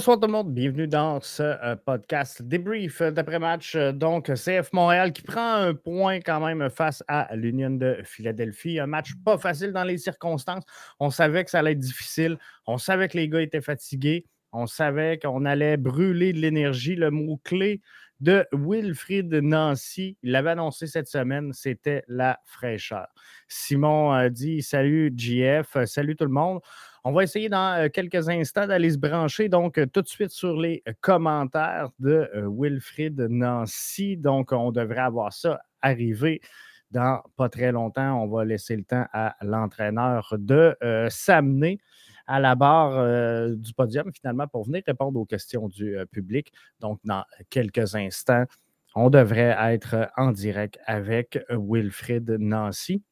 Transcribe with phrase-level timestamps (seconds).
[0.00, 3.74] Bonsoir tout le monde, bienvenue dans ce euh, podcast débrief d'après-match.
[3.76, 8.80] Euh, donc, CF Montréal qui prend un point quand même face à l'Union de Philadelphie.
[8.80, 10.64] Un match pas facile dans les circonstances.
[11.00, 12.38] On savait que ça allait être difficile.
[12.66, 14.24] On savait que les gars étaient fatigués.
[14.52, 16.94] On savait qu'on allait brûler de l'énergie.
[16.94, 17.82] Le mot-clé
[18.20, 23.08] de Wilfried Nancy, il l'avait annoncé cette semaine, c'était la fraîcheur.
[23.48, 26.60] Simon a dit Salut JF, salut tout le monde.
[27.02, 30.30] On va essayer dans euh, quelques instants d'aller se brancher donc euh, tout de suite
[30.30, 34.18] sur les euh, commentaires de Wilfried Nancy.
[34.18, 36.42] Donc, on devrait avoir ça arrivé
[36.90, 38.22] dans pas très longtemps.
[38.22, 40.76] On va laisser le temps à l'entraîneur de
[41.08, 41.78] s'amener
[42.26, 46.52] à la barre du podium finalement pour venir répondre aux questions du public.
[46.80, 48.44] Donc, dans quelques instants,
[48.96, 53.04] on devrait être en direct avec Wilfried Nancy.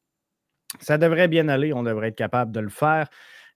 [0.79, 3.09] Ça devrait bien aller, on devrait être capable de le faire.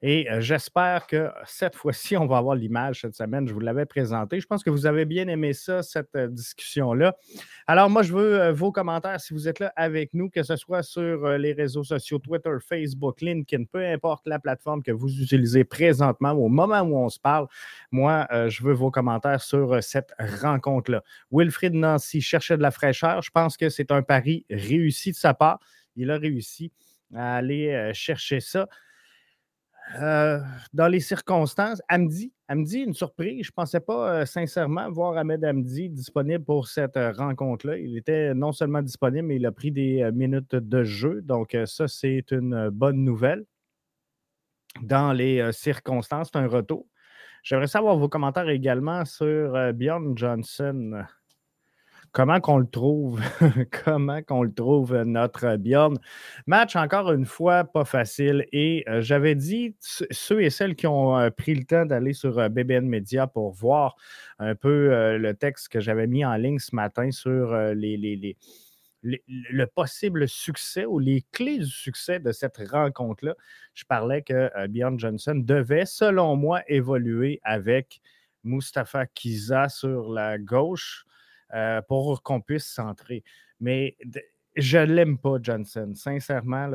[0.05, 3.47] Et j'espère que cette fois-ci, on va avoir l'image cette semaine.
[3.47, 4.41] Je vous l'avais présenté.
[4.41, 7.15] Je pense que vous avez bien aimé ça, cette discussion-là.
[7.67, 10.83] Alors, moi, je veux vos commentaires si vous êtes là avec nous, que ce soit
[10.83, 16.31] sur les réseaux sociaux, Twitter, Facebook, LinkedIn, peu importe la plateforme que vous utilisez présentement
[16.31, 17.47] au moment où on se parle.
[17.89, 21.01] Moi, je veux vos commentaires sur cette rencontre-là.
[21.31, 23.21] Wilfried Nancy cherchait de la fraîcheur.
[23.21, 25.59] Je pense que c'est un pari réussi de sa part.
[25.95, 26.73] Il a réussi
[27.15, 28.67] à aller chercher ça.
[30.01, 30.39] Euh,
[30.73, 33.43] dans les circonstances, Amdi, Amdi, une surprise.
[33.43, 37.77] Je ne pensais pas euh, sincèrement voir Ahmed Amdi disponible pour cette euh, rencontre-là.
[37.77, 41.21] Il était non seulement disponible, mais il a pris des minutes de jeu.
[41.21, 43.45] Donc, ça, c'est une bonne nouvelle.
[44.81, 46.87] Dans les circonstances, c'est un retour.
[47.43, 51.03] J'aimerais savoir vos commentaires également sur Bjorn Johnson.
[52.13, 53.19] Comment qu'on le trouve?
[53.85, 55.97] Comment qu'on le trouve, notre Bjorn?
[56.45, 58.45] Match, encore une fois, pas facile.
[58.51, 62.37] Et euh, j'avais dit, ceux et celles qui ont euh, pris le temps d'aller sur
[62.37, 63.95] euh, BBN Media pour voir
[64.37, 68.37] un peu le texte que j'avais mis en ligne ce matin sur les, les,
[69.01, 73.35] le possible succès ou les clés du succès de cette rencontre-là,
[73.73, 78.01] je parlais que Bjorn Johnson devait, selon moi, évoluer avec
[78.43, 81.05] Mustapha Kiza sur la gauche.
[81.53, 83.23] Euh, pour qu'on puisse centrer.
[83.59, 83.95] Mais
[84.55, 85.91] je l'aime pas, Johnson.
[85.93, 86.67] Sincèrement,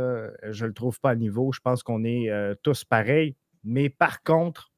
[0.42, 1.50] je ne le trouve pas à niveau.
[1.52, 3.34] Je pense qu'on est euh, tous pareils.
[3.64, 4.70] Mais par contre,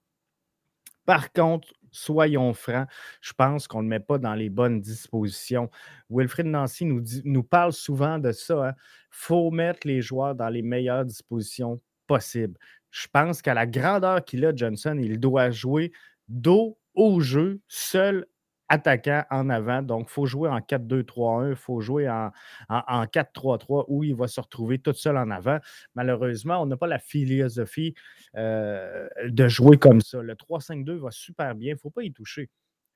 [1.04, 2.88] par contre, soyons francs,
[3.20, 5.70] je pense qu'on ne le met pas dans les bonnes dispositions.
[6.08, 8.54] Wilfried Nancy nous, nous parle souvent de ça.
[8.54, 8.74] Il hein.
[9.10, 12.58] faut mettre les joueurs dans les meilleures dispositions possibles.
[12.90, 15.92] Je pense qu'à la grandeur qu'il a, Johnson, il doit jouer
[16.28, 18.26] dos au jeu, seul
[18.70, 19.82] attaquant en avant.
[19.82, 22.30] Donc, il faut jouer en 4-2-3-1, il faut jouer en,
[22.70, 25.58] 4-3-3 où il va se retrouver tout seul en avant.
[25.94, 27.94] Malheureusement, on n'a pas la philosophie
[28.36, 30.22] euh, de jouer comme ça.
[30.22, 32.48] Le 3-5-2 va super bien, il ne faut pas y toucher.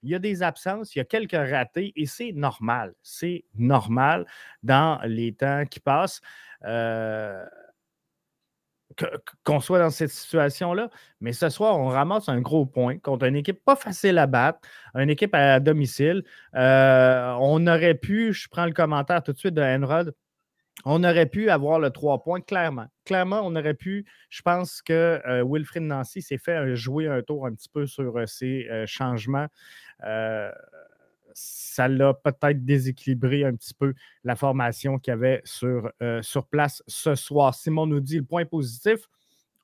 [0.05, 2.95] Il y a des absences, il y a quelques ratés et c'est normal.
[3.03, 4.27] C'est normal
[4.63, 6.21] dans les temps qui passent.
[6.65, 7.45] Euh,
[9.45, 10.91] qu'on soit dans cette situation-là.
[11.21, 14.61] Mais ce soir, on ramasse un gros point contre une équipe pas facile à battre,
[14.95, 16.25] une équipe à domicile.
[16.55, 20.15] Euh, on aurait pu, je prends le commentaire tout de suite de Enrod,
[20.85, 22.87] on aurait pu avoir le 3 points, clairement.
[23.05, 24.07] Clairement, on aurait pu.
[24.29, 28.27] Je pense que euh, Nancy s'est fait jouer un tour un petit peu sur euh,
[28.27, 29.47] ces changements
[31.35, 36.83] ça l'a peut-être déséquilibré un petit peu la formation qu'il y avait sur, euh, place
[36.87, 37.55] ce soir.
[37.55, 39.01] Simon nous dit le point positif,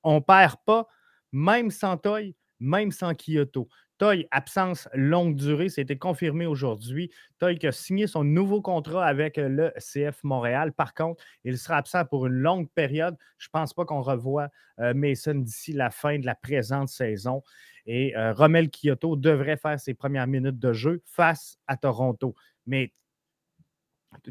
[0.03, 0.87] on ne perd pas,
[1.33, 3.69] même sans Toy, même sans Kyoto.
[4.01, 7.11] Toy, absence longue durée, c'était confirmé aujourd'hui.
[7.39, 10.73] Toy qui a signé son nouveau contrat avec le CF Montréal.
[10.73, 13.15] Par contre, il sera absent pour une longue période.
[13.37, 17.43] Je ne pense pas qu'on revoit euh, Mason d'ici la fin de la présente saison.
[17.93, 22.37] Et euh, Romel Kyoto devrait faire ses premières minutes de jeu face à Toronto.
[22.65, 22.93] Mais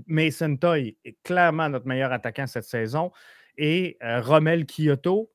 [0.07, 3.11] Mason Toy est clairement notre meilleur attaquant cette saison.
[3.57, 5.29] Et euh, Romel Kyoto,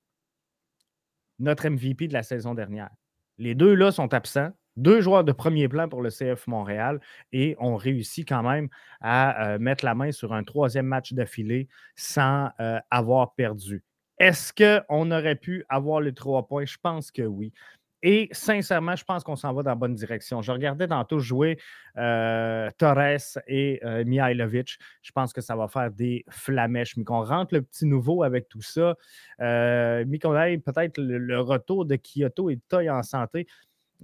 [1.38, 2.88] notre MVP de la saison dernière.
[3.36, 4.52] Les deux là sont absents.
[4.76, 8.70] Deux joueurs de premier plan pour le CF Montréal et ont réussi quand même
[9.02, 12.48] à euh, mettre la main sur un troisième match d'affilée sans
[12.90, 13.84] avoir perdu.
[14.18, 16.64] Est-ce qu'on aurait pu avoir les trois points?
[16.64, 17.52] Je pense que oui.
[18.06, 20.42] Et sincèrement, je pense qu'on s'en va dans la bonne direction.
[20.42, 21.58] Je regardais tantôt jouer
[21.96, 24.78] euh, Torres et euh, Mihailovic.
[25.00, 26.98] Je pense que ça va faire des flamèches.
[26.98, 28.94] Mais qu'on rentre le petit nouveau avec tout ça.
[29.40, 33.46] Euh, peut-être le, retour de Kyoto et de Toy en santé.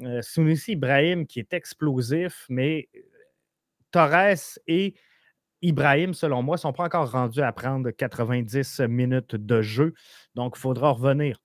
[0.00, 0.22] Euh,
[0.66, 3.00] Ibrahim qui est explosif, mais euh,
[3.90, 4.94] Torres et
[5.60, 9.92] Ibrahim, selon moi, ne sont pas encore rendus à prendre 90 minutes de jeu.
[10.34, 11.36] Donc, il faudra revenir.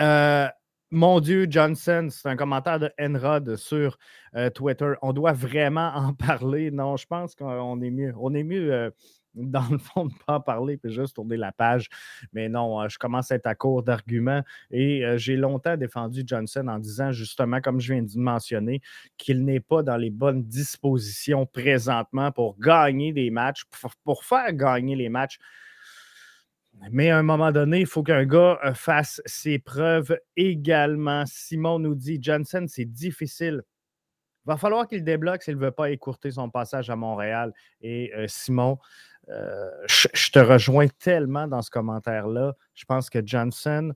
[0.00, 0.48] Euh,
[0.90, 3.98] mon Dieu, Johnson, c'est un commentaire de Enrod sur
[4.34, 4.94] euh, Twitter.
[5.02, 6.70] On doit vraiment en parler.
[6.70, 8.14] Non, je pense qu'on est mieux.
[8.18, 8.90] On est mieux, euh,
[9.34, 11.88] dans le fond, de ne pas en parler puis juste tourner la page.
[12.32, 16.66] Mais non, euh, je commence à être à court d'arguments et j'ai longtemps défendu Johnson
[16.68, 18.80] en disant justement, comme je viens de mentionner,
[19.18, 23.64] qu'il n'est pas dans les bonnes dispositions présentement pour gagner des matchs,
[24.04, 25.38] pour faire gagner les matchs
[26.90, 31.24] mais à un moment donné, il faut qu'un gars euh, fasse ses preuves également.
[31.26, 33.62] Simon nous dit Johnson, c'est difficile.
[34.44, 37.52] Il va falloir qu'il débloque s'il ne veut pas écourter son passage à Montréal.
[37.80, 38.78] Et euh, Simon,
[39.28, 42.54] euh, je, te rejoins tellement dans ce commentaire-là.
[42.74, 43.92] Je pense que Johnson,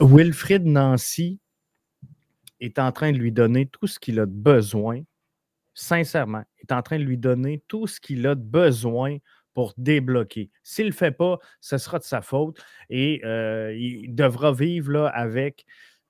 [0.00, 1.38] Wilfrid Nancy
[2.58, 5.02] est en train de lui donner tout ce qu'il a besoin,
[5.74, 9.18] sincèrement, est en train de lui donner tout ce qu'il a besoin
[9.54, 10.50] pour débloquer.
[10.62, 12.58] S'il ne le fait pas, ce sera de sa faute
[12.90, 15.64] et euh, il devra vivre avec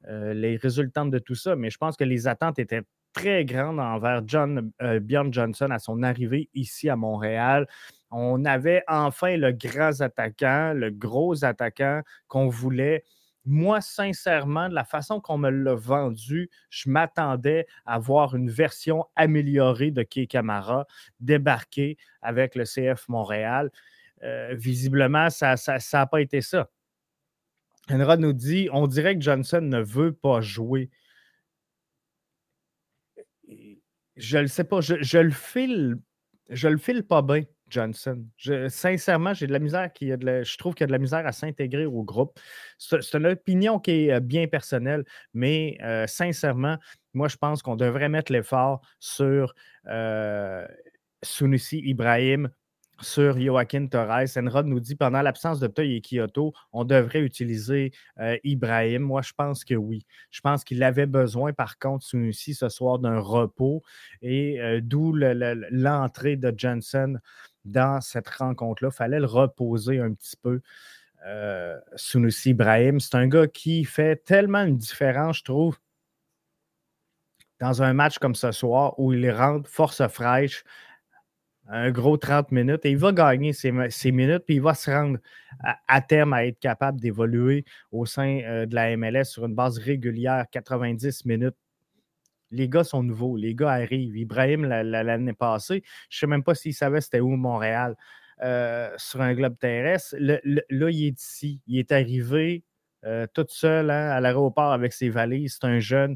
[0.08, 1.56] euh, les résultats de tout ça.
[1.56, 5.78] Mais je pense que les attentes étaient très grandes envers John, euh, Bjorn Johnson à
[5.78, 7.66] son arrivée ici à Montréal.
[8.10, 13.04] On avait enfin le grand attaquant, le gros attaquant qu'on voulait
[13.44, 19.06] moi, sincèrement, de la façon qu'on me l'a vendu, je m'attendais à voir une version
[19.16, 20.86] améliorée de Key Camara
[21.20, 23.70] débarquer avec le CF Montréal.
[24.22, 25.56] Euh, visiblement, ça
[25.92, 26.70] n'a pas été ça.
[27.90, 30.88] Enrod nous dit on dirait que Johnson ne veut pas jouer.
[34.16, 35.96] Je ne le sais pas, je, je, le file,
[36.48, 37.42] je le file pas bien.
[37.72, 38.24] Johnson.
[38.68, 40.98] sincèrement, j'ai de la misère qui a de je trouve qu'il y a de la
[40.98, 42.38] misère à s'intégrer au groupe.
[42.78, 46.76] C'est une opinion qui est euh, bien personnelle, mais euh, sincèrement,
[47.14, 49.54] moi, je pense qu'on devrait mettre l'effort sur
[49.86, 50.66] euh,
[51.22, 52.50] Sunusi Ibrahim,
[53.00, 54.36] sur Joaquin Torres.
[54.36, 59.02] Enrod nous dit pendant l'absence de Toy et Kyoto, on devrait utiliser euh, Ibrahim.
[59.02, 60.06] Moi, je pense que oui.
[60.30, 63.82] Je pense qu'il avait besoin, par contre, Sunusi ce soir d'un repos
[64.22, 67.18] et d'où l'entrée de Johnson
[67.64, 68.90] dans cette rencontre-là.
[68.92, 70.60] Il fallait le reposer un petit peu.
[71.26, 75.78] Euh, Sunusi Ibrahim, c'est un gars qui fait tellement une différence, je trouve,
[77.60, 80.64] dans un match comme ce soir où il rentre force fraîche,
[81.68, 85.18] un gros 30 minutes, et il va gagner ses, minutes, puis il va se rendre
[85.62, 89.78] à, terme à être capable d'évoluer au sein euh, de la MLS sur une base
[89.78, 91.56] régulière, 90 minutes
[92.52, 94.16] les gars sont nouveaux, les gars arrivent.
[94.16, 97.96] Ibrahim, l'année passée, je ne sais même pas s'il savait c'était où Montréal
[98.42, 100.16] euh, sur un globe terrestre.
[100.18, 101.60] là, il est ici.
[101.66, 102.64] Il est arrivé
[103.04, 105.58] euh, tout seul hein, à l'aéroport avec ses valises.
[105.60, 106.14] C'est un jeune.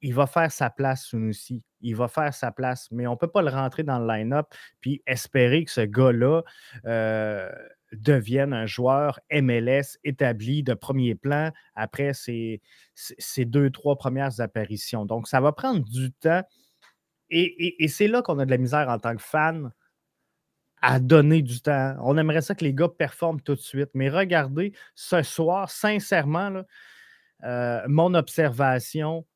[0.00, 1.64] Il va faire sa place, aussi.
[1.80, 4.46] Il va faire sa place, mais on ne peut pas le rentrer dans le line-up
[4.80, 6.42] puis espérer que ce gars-là.
[6.86, 7.50] Euh,
[7.92, 12.60] devienne un joueur MLS établi de premier plan après ses,
[13.38, 15.06] deux, trois premières apparitions.
[15.06, 16.42] Donc, ça va prendre du temps.
[17.30, 19.70] Et, c'est là qu'on a de la misère en tant que fan
[20.80, 21.96] à donner du temps.
[22.02, 23.90] On aimerait ça que les gars performent tout de suite.
[23.94, 26.62] Mais regardez, ce soir, sincèrement,
[27.44, 29.26] euh, mon observation,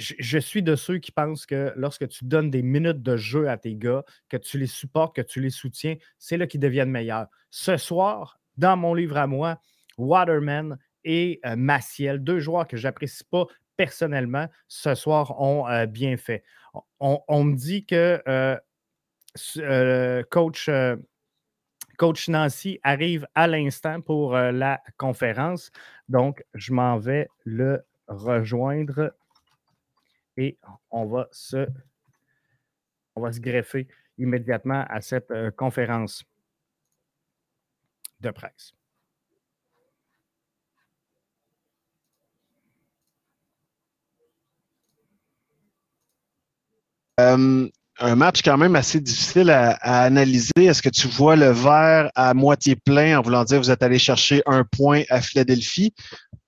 [0.00, 3.56] je, suis de ceux qui pensent que lorsque tu donnes des minutes de jeu à
[3.58, 7.26] tes gars, que tu les supportes, que tu les soutiens, c'est là qu'ils deviennent meilleurs.
[7.50, 9.60] Ce soir, dans mon livre à moi,
[9.98, 15.86] Waterman et euh, Maciel, deux joueurs que je n'apprécie pas personnellement, ce soir ont euh,
[15.86, 16.42] bien fait.
[17.00, 20.70] On, me dit que euh, coach,
[21.98, 25.72] coach Nancy arrive à l'instant pour la conférence.
[26.08, 29.12] Donc, je m'en vais le rejoindre
[30.40, 30.58] et
[30.90, 31.68] on va se,
[33.14, 36.24] on va se greffer immédiatement à cette euh, conférence
[38.20, 38.72] de presse.
[47.20, 47.68] Euh,
[47.98, 50.52] un match quand même assez difficile à, analyser.
[50.56, 53.82] Est-ce que tu vois le verre à moitié plein en voulant dire que vous êtes
[53.82, 55.92] allé chercher un point à Philadelphie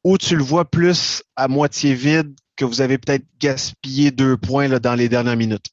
[0.03, 4.69] ou tu le vois plus à moitié vide que vous avez peut-être gaspillé deux points
[4.69, 5.67] là, dans les dernières minutes?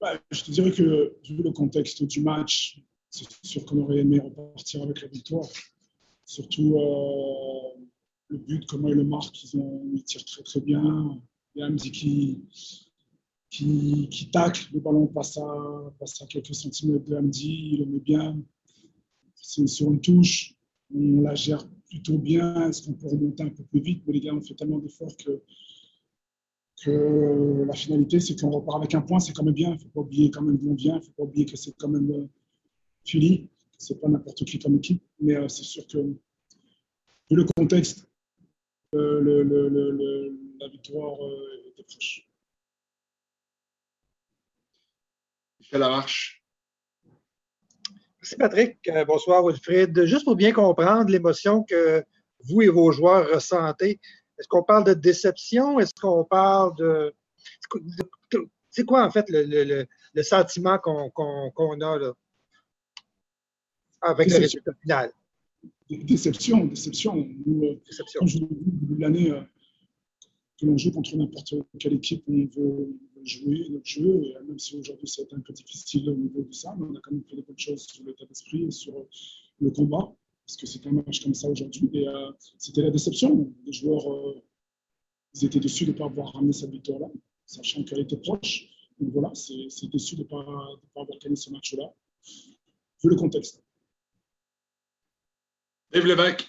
[0.00, 4.20] Bah, je te dirais que, vu le contexte du match, c'est sûr qu'on aurait aimé
[4.20, 5.46] repartir avec la victoire.
[6.24, 7.80] Surtout euh,
[8.28, 11.20] le but, comment ils le marquent, ils, tirent très très bien.
[11.54, 12.44] Il y a Hamdi qui,
[13.48, 17.86] qui, qui tacle, le ballon passe à, passe à quelques centimètres de Hamdi, il le
[17.86, 18.38] met bien.
[19.34, 20.54] C'est sur une touche,
[20.94, 22.68] on la gère plutôt bien.
[22.68, 24.02] Est-ce qu'on peut remonter un peu plus vite?
[24.06, 25.42] Mais les gars ont fait tellement d'efforts que,
[26.82, 29.70] que la finalité, c'est qu'on repart avec un point, c'est quand même bien.
[29.70, 30.94] Il ne faut pas oublier quand même d'où on vient.
[30.94, 32.26] Il ne faut pas oublier que c'est quand même euh,
[33.04, 33.48] Philly.
[33.78, 35.02] Ce n'est pas n'importe qui comme équipe.
[35.20, 38.08] Mais euh, c'est sûr que, vu le contexte,
[38.92, 41.18] la victoire
[41.68, 42.28] était proche.
[45.60, 46.45] Michel Lamarche.
[48.26, 48.90] Merci Patrick.
[49.06, 50.04] bonsoir Wilfried.
[50.04, 52.02] Juste pour bien comprendre l'émotion que
[52.42, 54.00] vous et vos joueurs ressentez,
[54.36, 55.78] est-ce qu'on parle de déception?
[55.78, 57.14] Est-ce qu'on parle de.
[58.68, 59.86] C'est quoi en fait le,
[60.24, 62.12] sentiment qu'on a là,
[64.00, 65.12] avec le résultat final?
[65.88, 67.18] Déception, déception.
[67.18, 68.18] Euh, déception.
[68.18, 69.40] Quand je début l'année, euh,
[70.60, 72.88] que l'on joue contre n'importe quelle équipe, on veut
[73.26, 74.22] jouer notre jeu.
[74.24, 77.00] Et même si aujourd'hui c'est un peu difficile au niveau de ça, mais on a
[77.02, 78.94] quand même fait des bonnes choses sur l'état d'esprit et sur
[79.60, 80.14] le combat
[80.46, 81.90] parce que c'est un match comme ça aujourd'hui.
[81.92, 83.52] Et euh, c'était la déception.
[83.64, 84.42] Les joueurs, euh,
[85.34, 87.08] ils étaient déçus de ne pas avoir ramené cette victoire-là,
[87.44, 88.68] sachant qu'elle était proche.
[89.00, 90.44] Donc voilà, c'est déçu de ne pas,
[90.94, 91.92] pas, avoir gagné ce match-là,
[93.02, 93.62] vu le contexte.
[95.92, 96.48] Yves Lévesque.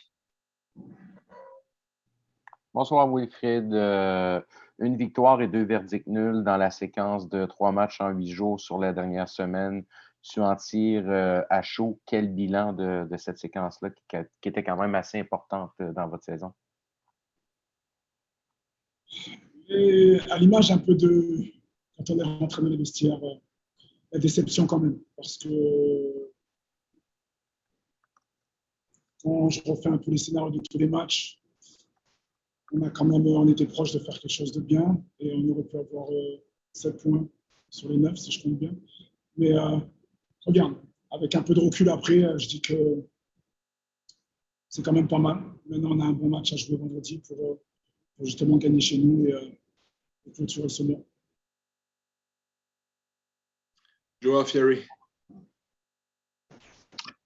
[2.74, 3.74] Bonsoir Wilfried.
[3.74, 4.40] Euh,
[4.80, 8.60] une victoire et deux verdicts nuls dans la séquence de trois matchs en huit jours
[8.60, 9.84] sur la dernière semaine
[10.22, 13.90] tu en tires euh, à chaud quel bilan de, cette séquence-là
[14.42, 16.54] qui, était quand même assez importante euh, dans votre saison?
[20.30, 21.44] à l'image un peu de
[21.98, 23.36] quand on est rentré dans les vestiaires, euh,
[24.14, 25.00] la déception quand même.
[25.16, 26.32] Parce que
[29.24, 31.40] quand je refais un peu les scénarios de tous les matchs,
[32.74, 35.50] on a quand même on était proche de faire quelque chose de bien et on
[35.50, 36.08] aurait pu avoir
[36.74, 37.28] 7 points
[37.70, 38.76] sur les 9 si je compte bien.
[39.38, 39.54] Mais
[40.46, 40.76] regarde,
[41.12, 43.06] avec un peu de recul après, euh, je dis que
[44.70, 45.42] c'est quand même pas mal.
[45.68, 47.56] Maintenant, on a un bon match à jouer vendredi pour, euh,
[48.26, 49.50] justement gagner chez nous et, euh,
[50.34, 51.00] clôturer ce mois.
[54.22, 54.84] Joao Fieri.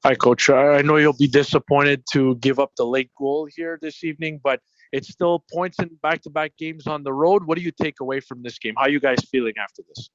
[0.04, 0.50] Hi, Coach.
[0.50, 4.60] I know you'll be disappointed to give up the late goal here this evening, but
[4.92, 7.44] it's still points in back to back games on the road.
[7.46, 8.74] What do you take away from this game?
[8.78, 10.10] How are you guys feeling after this?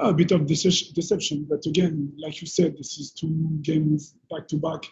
[0.00, 1.46] a bit of deception.
[1.48, 4.84] But again, like you said, this is two games back to back.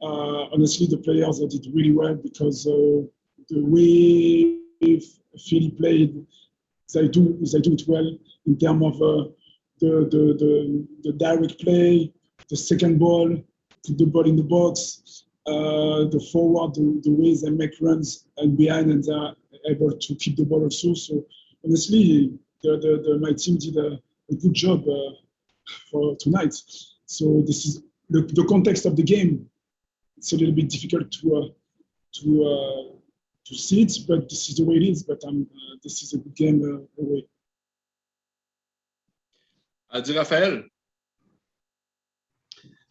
[0.00, 3.02] Uh, honestly, the players did really well because uh,
[3.48, 4.58] the way
[5.38, 6.26] Philly played,
[6.94, 9.24] they do they do it well in terms of uh,
[9.80, 12.12] the, the, the the direct play,
[12.48, 13.28] the second ball,
[13.84, 18.90] the ball in the box, the forward, the, the way they make runs and behind,
[18.90, 19.34] and they're
[19.70, 20.94] able to keep the ball also.
[20.94, 21.24] So
[21.64, 23.98] honestly, the, the, the my team did a
[24.30, 25.12] a good job uh,
[25.90, 26.54] for tonight.
[27.06, 29.48] So this is the, the context of the game.
[30.16, 31.48] It's a little bit difficult to uh,
[32.14, 32.96] to uh,
[33.44, 35.02] to see it, but this is the way it is.
[35.02, 35.46] But um,
[35.82, 37.26] this is a good game away.
[39.90, 40.64] Adi Raphaël.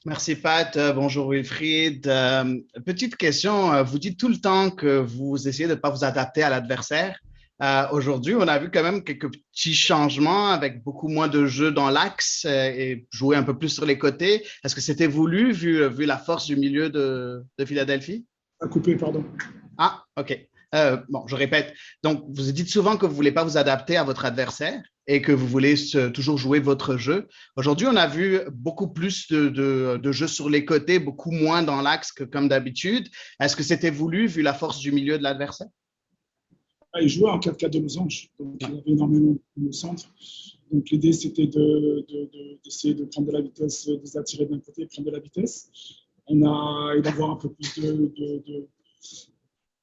[0.05, 0.77] Merci Pat.
[0.77, 2.05] Euh, bonjour Wilfried.
[2.05, 3.73] Euh, petite question.
[3.73, 6.51] Euh, vous dites tout le temps que vous essayez de ne pas vous adapter à
[6.51, 7.17] l'adversaire.
[7.63, 11.71] Euh, aujourd'hui, on a vu quand même quelques petits changements avec beaucoup moins de jeux
[11.71, 14.45] dans l'axe euh, et jouer un peu plus sur les côtés.
[14.63, 18.27] Est-ce que c'était voulu vu, vu la force du milieu de, de Philadelphie?
[18.61, 19.25] À couper, pardon.
[19.79, 20.37] Ah, OK.
[20.75, 21.73] Euh, bon, je répète.
[22.03, 25.21] Donc, vous dites souvent que vous ne voulez pas vous adapter à votre adversaire et
[25.21, 25.75] que vous voulez
[26.13, 27.27] toujours jouer votre jeu.
[27.55, 31.63] Aujourd'hui, on a vu beaucoup plus de, de, de jeux sur les côtés, beaucoup moins
[31.63, 33.07] dans l'axe que comme d'habitude.
[33.39, 35.67] Est-ce que c'était voulu vu la force du milieu de l'adversaire?
[36.93, 40.05] Ah, il jouait en 4-4 de losange, donc il avait énormément de centre.
[40.71, 44.83] Donc l'idée, c'était d'essayer de, de, prendre de la vitesse, de les attirer d'un côté
[44.83, 45.69] et prendre de la vitesse.
[46.27, 47.81] On a, et d'avoir un peu plus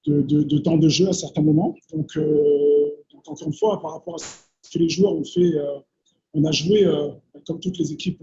[0.07, 1.77] de, temps de jeu à certains moments.
[1.93, 4.25] Donc, euh, donc, encore une fois, par rapport à
[4.63, 5.79] ce que les joueurs ont fait, euh,
[6.35, 7.11] on a joué, euh,
[7.47, 8.21] comme toutes les équipes,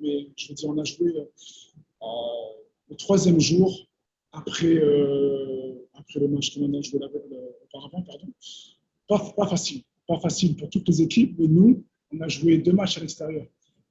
[0.00, 1.12] mais je veux dire, on a joué
[2.88, 3.86] le troisième jour
[4.32, 4.80] après
[6.00, 7.00] après le match qu'on a joué
[7.64, 8.02] auparavant.
[8.02, 8.28] Pardon.
[9.08, 9.82] Pas, facile.
[10.06, 13.46] Pas facile pour toutes les équipes, mais nous, on a joué deux matchs à l'extérieur.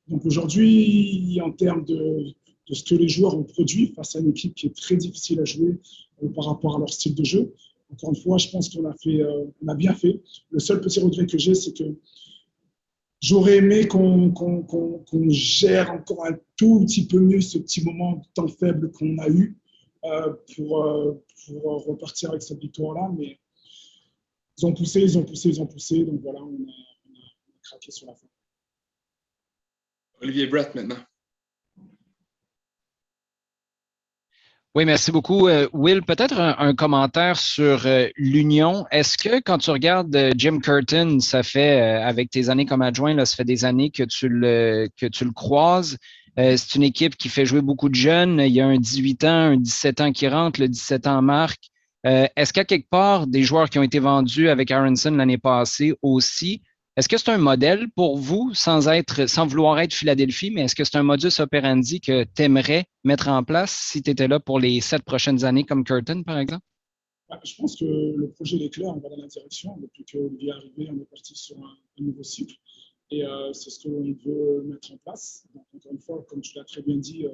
[0.08, 2.34] Donc aujourd'hui, en termes de,
[2.68, 5.40] de, ce que les joueurs ont produit face à une équipe qui est très difficile
[5.40, 5.80] à jouer
[6.24, 7.54] euh, par rapport à leur style de jeu,
[7.92, 10.22] encore une fois, je pense qu'on a, euh, a bien fait.
[10.52, 11.96] Le seul petit regret que j'ai, c'est que
[13.22, 14.34] j'aurais aimé qu'on
[15.30, 19.28] gère encore un tout petit peu mieux ce petit moment de temps faible qu'on a
[19.30, 19.58] eu
[20.06, 21.14] euh, euh,
[21.48, 23.12] pour repartir avec cette victoire-là.
[23.18, 23.40] Mais
[24.58, 26.04] ils ont poussé, ils ont poussé, ils ont poussé.
[26.04, 26.74] Donc voilà, on a,
[27.64, 28.28] craqué sur la fin.
[30.22, 30.98] Olivier Brett maintenant.
[34.76, 35.48] Oui, merci beaucoup.
[35.48, 38.86] Euh, Will, peut-être un, commentaire sur l'union.
[38.92, 43.26] Est-ce que quand tu regardes Jim Curtin, ça fait, avec tes années comme adjoint, là,
[43.26, 45.98] ça fait des années que tu le, que tu le croises.
[46.40, 48.40] Euh, c'est une équipe qui fait jouer beaucoup de jeunes.
[48.40, 51.70] Il y a un 18 ans, un 17 ans qui rentre, le 17 ans marque.
[52.06, 55.94] Euh, est-ce qu'à quelque part, des joueurs qui ont été vendus avec Aronson l'année passée
[56.02, 56.62] aussi,
[57.00, 58.82] est-ce que c'est un modèle pour vous, sans,
[59.48, 63.42] vouloir être Philadelphie, mais est-ce que c'est un modus operandi que tu aimerais mettre en
[63.42, 66.66] place si tu étais là pour les sept prochaines années comme Curtin, par exemple?
[67.46, 69.78] Je pense que le projet est clair, on va dans la direction.
[69.78, 72.56] Depuis qu'Olivier est arrivé, on est parti sur un, nouveau cycle.
[73.12, 75.48] Et euh, c'est ce qu'on veut mettre en place.
[75.74, 77.34] Encore une fois, comme tu l'as très bien dit, euh,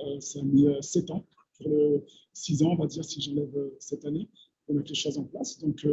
[0.00, 1.24] euh, ça a mis sept ans.
[1.58, 4.28] Pour le six ans, on va dire, si j'enlève cette année,
[4.64, 5.60] pour mettre les choses en place.
[5.60, 5.86] Donc,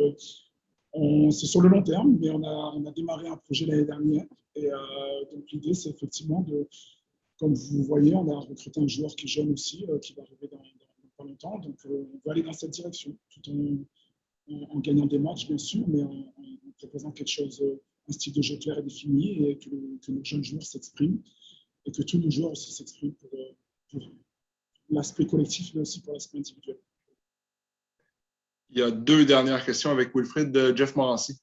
[1.31, 4.25] c'est sur le long terme, mais on a, démarré un projet l'année dernière.
[4.55, 4.69] Et
[5.31, 6.67] donc, l'idée, c'est effectivement de,
[7.39, 10.47] comme vous voyez, on a recruté un joueur qui est jeune aussi, qui va arriver
[10.51, 10.61] dans,
[11.17, 11.59] pas longtemps.
[11.59, 13.41] Donc, euh, on va aller dans cette direction, tout
[14.49, 16.33] en, gagnant des matchs, bien sûr, mais en,
[16.77, 20.43] proposant quelque chose, euh, un style de jeu clair et défini, et que, nos jeunes
[20.43, 21.21] joueurs s'expriment,
[21.85, 23.37] et que tous nos joueurs aussi s'expriment euh,
[23.89, 24.01] pour
[24.89, 26.77] l'aspect collectif, mais aussi pour l'aspect individuel.
[28.75, 31.39] Il y a deux dernières questions avec Wilfred de Jeff Morancy.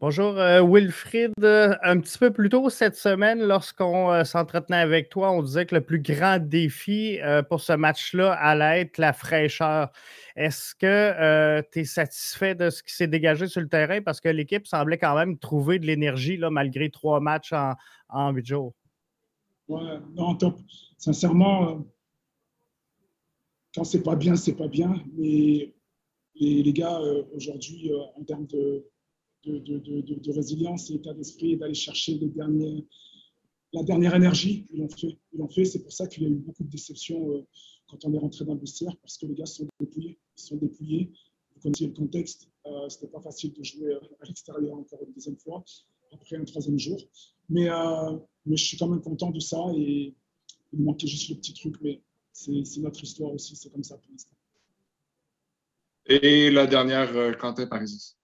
[0.00, 1.32] Bonjour euh, Wilfried.
[1.38, 5.76] Un petit peu plus tôt cette semaine, lorsqu'on euh, s'entretenait avec toi, on disait que
[5.76, 9.92] le plus grand défi euh, pour ce match-là allait être la fraîcheur.
[10.34, 14.02] Est-ce que tu es satisfait de ce qui s'est dégagé sur le terrain?
[14.02, 17.52] Parce que l'équipe semblait quand même trouver de l'énergie malgré trois matchs
[18.08, 18.74] en, huit jours.
[19.68, 20.58] Ouais, non, top.
[20.98, 21.84] Sincèrement,
[23.74, 25.02] quand c'est pas bien, c'est pas bien.
[25.14, 25.74] Mais
[26.34, 27.00] les, gars,
[27.34, 32.18] aujourd'hui, en termes de résilience et état d'esprit d'aller chercher
[33.72, 34.66] la dernière énergie.
[34.72, 35.18] Ils l'ont fait.
[35.32, 35.64] Ils l'ont fait.
[35.64, 37.46] C'est pour ça qu'il y a eu beaucoup de déceptions euh,
[37.88, 40.18] quand on est rentré dans le vestiaire parce que les gars sont dépouillés.
[41.54, 42.48] Vous connaissez le contexte.
[42.66, 45.64] Euh, C'était pas facile de jouer euh, à l'extérieur encore une deuxième fois
[46.12, 46.98] après un troisième jour.
[47.48, 50.14] Mais, euh, mais je suis quand même content de ça et
[50.72, 51.76] il manquait juste le petit truc.
[51.80, 53.56] Mais c'est notre histoire aussi.
[53.56, 54.36] C'est comme ça pour l'instant.
[56.06, 58.16] Et la dernière, Quentin Parisis.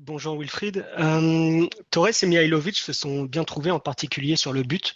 [0.00, 0.86] Bonjour Wilfried.
[0.98, 4.94] Euh, Torres et Mihailovic se sont bien trouvés, en particulier sur le but.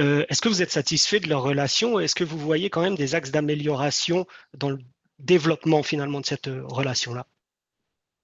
[0.00, 2.96] Euh, est-ce que vous êtes satisfait de leur relation Est-ce que vous voyez quand même
[2.96, 4.78] des axes d'amélioration dans le
[5.18, 7.26] développement finalement de cette euh, relation-là?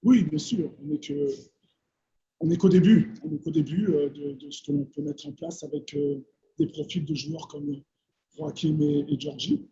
[0.02, 0.70] Oui, bien sûr.
[0.82, 0.94] On
[2.42, 3.14] n'est qu'au début.
[3.24, 5.96] On est qu'au début de, ce que l'on peut mettre en place avec
[6.58, 7.82] des profils de joueurs comme
[8.36, 9.66] Joachim et, Georgie.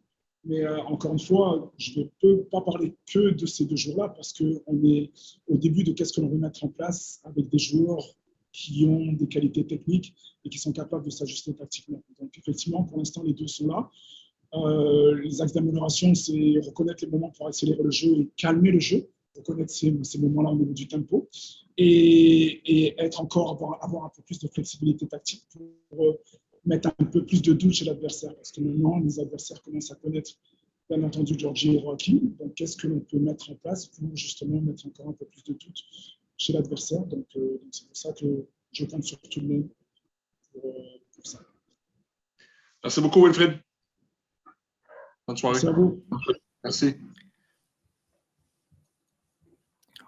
[0.44, 4.08] Mais euh, encore une fois, je ne peux pas parler que de ces deux jours-là
[4.08, 5.10] parce qu'on est
[5.46, 8.04] au début de qu'est-ce que l'on veut mettre en place avec des joueurs
[8.52, 12.02] qui ont des qualités techniques et qui sont capables de s'ajuster tactiquement.
[12.20, 13.88] Donc effectivement, pour l'instant, les deux sont là.
[14.54, 18.80] Euh, les axes d'amélioration, c'est reconnaître les moments pour accélérer le jeu et calmer le
[18.80, 21.28] jeu, reconnaître ces, ces moments-là au niveau du tempo
[21.76, 26.12] et, et être encore avoir, avoir, un peu plus de flexibilité tactique pour euh,
[26.64, 28.34] mettre un peu plus de doute chez l'adversaire.
[28.36, 30.32] Parce que maintenant, les adversaires commencent à connaître,
[30.90, 32.20] bien entendu, Georgie et Rocky.
[32.38, 35.44] Donc, qu'est-ce que l'on peut mettre en place pour justement mettre encore un peu plus
[35.44, 35.82] de doute
[36.36, 37.04] chez l'adversaire?
[37.06, 39.68] Donc, euh, c'est pour ça que je compte sur tout le monde
[40.52, 41.40] pour, euh, pour ça.
[42.84, 43.60] Merci beaucoup, Wilfried.
[45.26, 45.54] Bonne soirée.
[45.54, 46.02] Merci à vous.
[46.64, 46.94] Merci.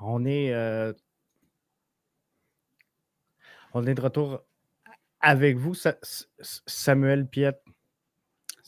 [0.07, 0.93] On est, euh,
[3.73, 4.45] on est de retour
[5.21, 5.75] avec vous,
[6.67, 7.64] Samuel Piet.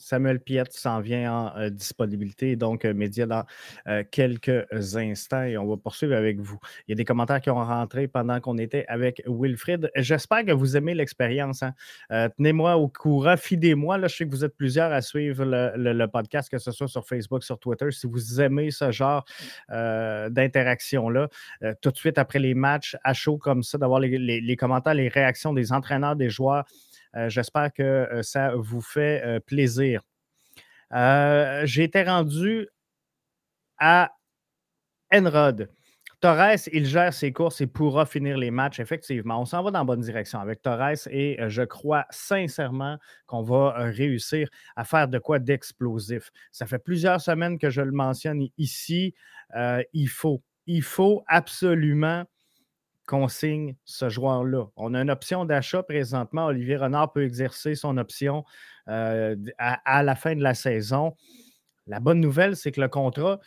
[0.07, 3.43] Samuel Piette s'en vient en euh, disponibilité, donc euh, média dans
[3.87, 4.65] euh, quelques
[4.95, 6.57] instants et on va poursuivre avec vous.
[6.87, 9.91] Il y a des commentaires qui ont rentré pendant qu'on était avec Wilfrid.
[9.95, 11.61] J'espère que vous aimez l'expérience.
[11.61, 11.73] Hein.
[12.37, 13.99] Tenez-moi au courant, fidez-moi.
[14.03, 17.43] je sais que vous êtes plusieurs à suivre le, podcast, que ce soit sur Facebook,
[17.43, 17.91] sur Twitter.
[17.91, 19.25] Si vous aimez ce genre
[19.69, 21.27] d'interaction-là,
[21.81, 25.53] tout de suite après les matchs à chaud comme ça, d'avoir les commentaires, les réactions
[25.53, 26.63] des entraîneurs, des joueurs.
[27.17, 30.01] Euh, j'espère que euh, ça vous fait euh, plaisir.
[30.91, 32.67] J'ai été rendu
[33.79, 34.11] à
[35.13, 35.69] Enrod.
[36.19, 39.39] Torres, il gère ses courses et pourra finir les matchs, effectivement.
[39.41, 43.73] On s'en va dans la bonne direction avec Torres et je crois sincèrement qu'on va
[43.73, 46.31] réussir à faire de quoi d'explosif.
[46.51, 49.13] Ça fait plusieurs semaines que je le mentionne ici.
[49.93, 52.25] il faut, il faut absolument
[53.07, 54.65] qu'on signe ce joueur-là.
[54.75, 56.45] On a une option d'achat présentement.
[56.45, 58.43] Olivier Renard peut exercer son option
[58.89, 61.15] euh, à, la fin de la saison.
[61.87, 63.39] La bonne nouvelle, c'est que le contrat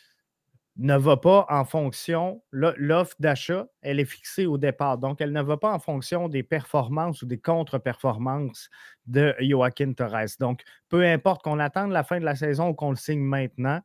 [0.79, 4.97] ne va pas en fonction, l'offre d'achat, elle est fixée au départ.
[4.97, 8.71] Donc, elle ne va pas en fonction des performances ou des contre-performances
[9.07, 10.39] de Joaquin Torres.
[10.39, 13.81] Donc, peu importe qu'on attende la fin de la saison ou qu'on le signe maintenant,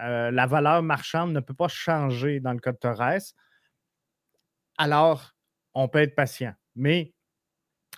[0.00, 3.32] euh, la valeur marchande ne peut pas changer dans le cas de Torres
[4.78, 5.32] alors
[5.74, 6.54] on peut être patient.
[6.74, 7.12] Mais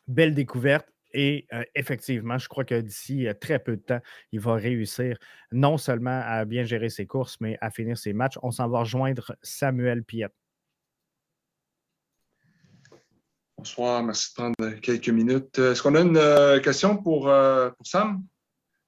[0.06, 0.88] belle découverte.
[1.14, 5.16] Et euh, effectivement, je crois que d'ici très peu de temps, il va réussir
[5.52, 8.38] non seulement à bien gérer ses courses, mais à finir ses matchs.
[8.42, 10.34] On s'en va rejoindre Samuel Piette.
[13.56, 15.58] Bonsoir, merci de prendre quelques minutes.
[15.58, 17.32] Est-ce qu'on a une question pour,
[17.82, 18.22] Sam?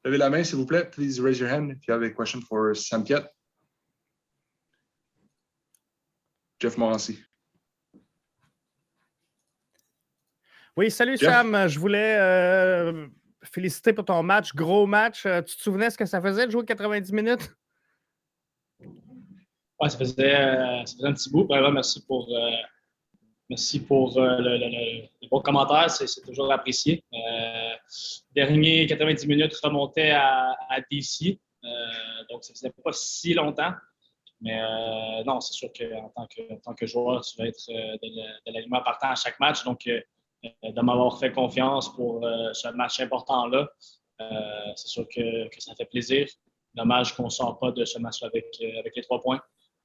[0.05, 0.85] Levez la main, s'il vous plaît.
[0.91, 3.27] Please raise your hand if you have a question for Sam Piette.
[6.61, 7.19] Jeff Morancy.
[10.77, 11.69] Oui, salut Sam.
[11.69, 13.09] Je voulais euh,
[13.43, 14.55] féliciter pour ton match.
[14.55, 15.27] Gros match.
[15.27, 17.51] Euh, tu te souvenais ce que ça faisait de jouer 90 minutes?
[18.81, 21.45] Oui, ça faisait, euh, ça faisait un petit bout.
[21.45, 22.29] Vraiment, merci pour,
[23.49, 24.57] merci pour le,
[25.21, 25.91] les bons commentaires.
[25.91, 27.03] C'est toujours apprécié.
[28.35, 31.39] dernier 90 minutes remontait à, à DC.
[32.31, 33.73] donc, ça faisait pas si longtemps.
[34.43, 34.61] Mais
[35.25, 39.11] non, c'est sûr qu'en tant que, tant que joueur, tu vas être de, l'aliment partant
[39.11, 39.65] à chaque match.
[39.65, 40.01] Donc, euh,
[40.43, 43.69] de m'avoir fait confiance pour euh, ce match important-là.
[44.21, 46.27] Euh, c'est sûr que, ça fait plaisir.
[46.75, 49.41] Dommage qu'on ne sort pas de ce match avec, les trois points.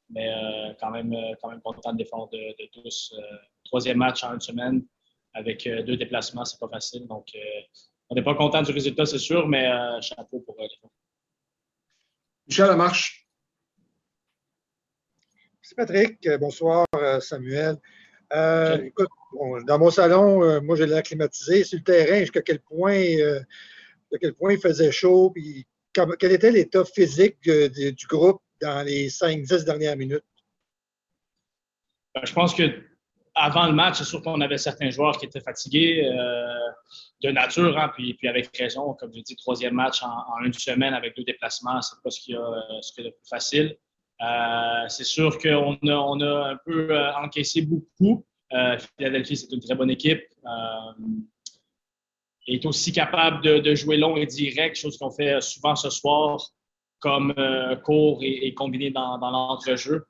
[0.10, 0.32] Mais
[0.80, 1.15] quand, même,
[1.63, 3.15] content de l'effort de, tous.
[3.63, 4.86] troisième match en une semaine
[5.34, 7.08] avec deux déplacements, c'est pas facile.
[7.08, 7.26] Donc,
[8.10, 9.68] on n'est pas content du résultat, c'est sûr, mais
[10.02, 10.91] chapeau pour l'effort.
[12.46, 13.28] Michel Lamarche.
[15.60, 16.30] Merci Patrick.
[16.39, 16.86] Bonsoir
[17.20, 17.78] Samuel.
[18.32, 19.10] Écoute,
[19.68, 21.64] dans mon salon, euh, moi, j'ai l'air climatisé.
[21.64, 23.40] Sur le terrain, jusqu'à quel point, euh,
[24.20, 29.64] quel point il faisait chaud, puis quel était l'état physique du groupe dans les 5-10
[29.66, 30.24] dernières minutes?
[32.14, 32.64] Ben, je pense que
[33.36, 36.72] avant le match, c'est sûr qu'on avait certains joueurs qui étaient fatigués euh,
[37.22, 38.94] de nature, hein, puis, puis avec raison.
[38.94, 42.36] Comme je dis, troisième match en, une semaine avec deux déplacements, c'est pas ce qu'il
[42.36, 43.78] y a, ce qui est le plus facile.
[44.89, 48.25] C'est sûr qu'on a, on a un peu encaissé beaucoup.
[48.54, 50.23] Euh, Philadelphie, c'est une très bonne équipe.
[50.45, 51.04] Euh,
[52.47, 56.39] est aussi capable de, jouer long et direct, chose qu'on fait souvent ce soir,
[56.99, 60.06] comme euh, court et, combiné dans, l'entrejeu.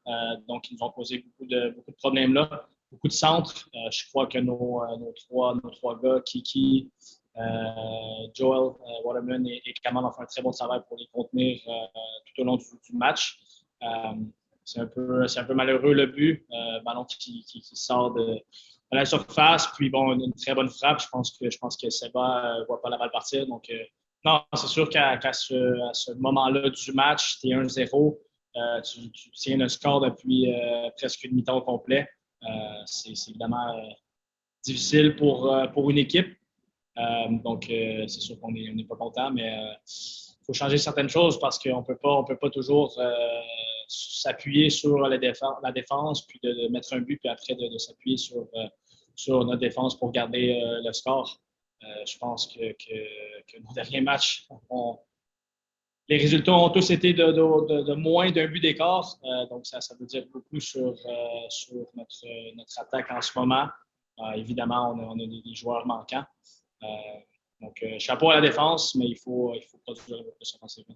[0.48, 3.70] donc, ils nous ont posé beaucoup de, beaucoup de problèmes là, beaucoup de centres.
[3.90, 4.84] je crois que nos,
[5.16, 6.92] trois, nos trois gars, Kiki,
[8.34, 8.74] Joel
[9.06, 12.44] Waterman et, et Kamal ont fait un très bon travail pour les contenir tout au
[12.44, 13.40] long du match
[14.66, 16.46] c'est un, peu, un peu malheureux le but.
[16.52, 18.40] Euh, ballon qui, sort de,
[18.92, 19.68] la surface.
[19.76, 21.02] Puis bon, une, très bonne frappe.
[21.02, 23.46] Je pense que, je pense que Seba ne euh, voit pas la balle partir.
[23.48, 23.84] Donc, euh,
[24.26, 28.18] non, c'est sûr qu'à ce, moment-là du match, tu es 1-0.
[28.84, 30.48] tu, tiens le score depuis
[30.98, 32.10] presque une mi-temps complet.
[32.88, 33.68] c'est évidemment
[34.64, 36.36] difficile pour, pour une équipe.
[37.44, 41.82] donc, c'est sûr qu'on n'est pas content, mais il faut changer certaines choses parce qu'on
[41.82, 43.00] ne peut pas toujours
[43.88, 48.18] s'appuyer sur la défense, la défense, puis de, mettre un but, puis après de, s'appuyer
[48.18, 48.68] sur, euh,
[49.16, 51.40] sur notre défense pour garder euh, le score.
[51.84, 54.48] Euh, je pense que, que, nos derniers matchs,
[56.08, 59.18] les résultats ont tous été de, de moins d'un but d'écart.
[59.50, 60.96] donc, ça, ça veut dire beaucoup sur,
[61.50, 63.68] sur notre, notre attaque en ce moment.
[64.36, 66.26] évidemment, on a, on a des, joueurs manquants.
[67.60, 70.96] donc, chapeau à la défense, mais il faut, il faut produire offensivement.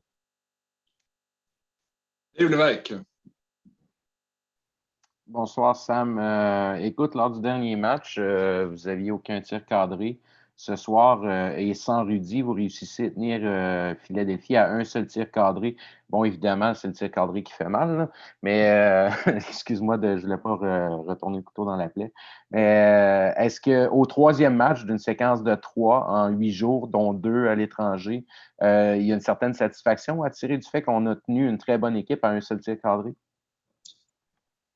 [5.28, 6.18] Bonsoir, Sam.
[6.18, 10.20] Euh, écoute, lors du dernier match, euh, vous n'aviez aucun tir cadré.
[10.62, 15.32] Ce soir, euh, et sans Rudy, vous réussissez à tenir Philadelphie à un seul tir
[15.32, 15.78] cadré.
[16.10, 18.10] Bon, évidemment, c'est le tir cadré qui fait mal,
[18.42, 22.12] mais excuse-moi, je ne voulais pas retourner le couteau dans la plaie.
[22.52, 27.56] Mais est-ce qu'au troisième match d'une séquence de trois en huit jours, dont deux à
[27.56, 28.26] l'étranger,
[28.62, 28.68] il
[29.02, 31.96] y a une certaine satisfaction à tirer du fait qu'on a tenu une très bonne
[31.96, 33.14] équipe à un seul tir cadré?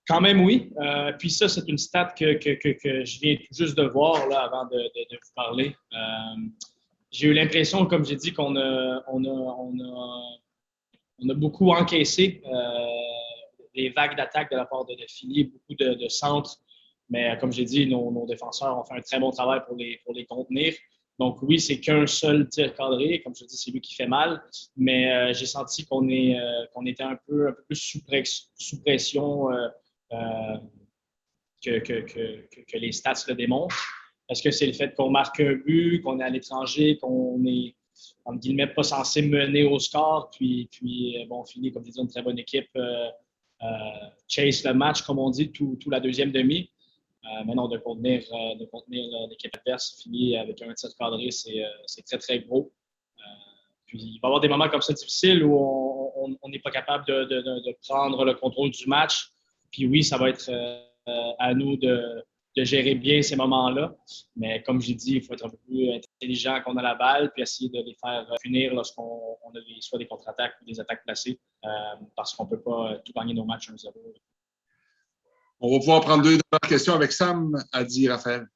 [0.08, 0.72] Quand même, oui.
[0.82, 4.28] Euh, puis ça, c'est une stat que, que, que, je viens tout juste de voir
[4.28, 5.76] là, avant de, de, vous parler.
[5.94, 6.42] Euh,
[7.10, 10.40] j'ai eu l'impression, comme j'ai dit, qu'on a, on a, on a,
[11.20, 12.88] on a beaucoup encaissé euh,
[13.76, 16.58] les vagues d'attaque de la part de, de Philly, beaucoup de, centres.
[17.10, 20.14] Mais comme j'ai dit, nos, défenseurs ont fait un très bon travail pour les, pour
[20.14, 20.74] les contenir.
[21.20, 23.22] Donc oui, c'est qu'un seul tir cadré.
[23.22, 24.44] Comme je dis, c'est lui qui fait mal.
[24.76, 26.36] Mais j'ai senti qu'on est,
[26.74, 28.02] qu'on était un peu, un peu plus
[28.58, 29.68] sous, pression euh,
[30.12, 33.76] que, que, les stats le démontrent?
[34.30, 37.76] Est-ce que c'est le fait qu'on marque un but, qu'on est à l'étranger, qu'on est,
[38.26, 42.02] en guillemets, pas censé mener au score, puis, puis euh, bon, on finit, comme disais,
[42.02, 43.10] une très bonne équipe, euh,
[44.28, 46.70] chase le match, comme on dit, tout, la deuxième demi.
[47.46, 48.22] maintenant, de contenir,
[48.60, 52.74] de contenir l'équipe adverse, finit avec un tir cadré, c'est très, très gros.
[53.86, 55.56] puis il va y avoir des moments comme ça difficiles où
[56.42, 59.33] on n'est pas capable de, de, prendre le contrôle du match.
[59.74, 62.24] Puis oui, ça va être euh, à nous de,
[62.56, 63.96] de gérer bien ces moments-là.
[64.36, 67.32] Mais comme j'ai dit, il faut être un peu plus intelligent qu'on a la balle,
[67.34, 71.40] puis essayer de les faire finir lorsqu'on a soit des contre-attaques ou des attaques placées,
[71.66, 71.70] euh,
[72.16, 73.92] parce qu'on ne peut pas tout gagner nos matchs 1-0.
[75.60, 78.48] On va pouvoir prendre deux questions avec Sam, a dit Raphaël.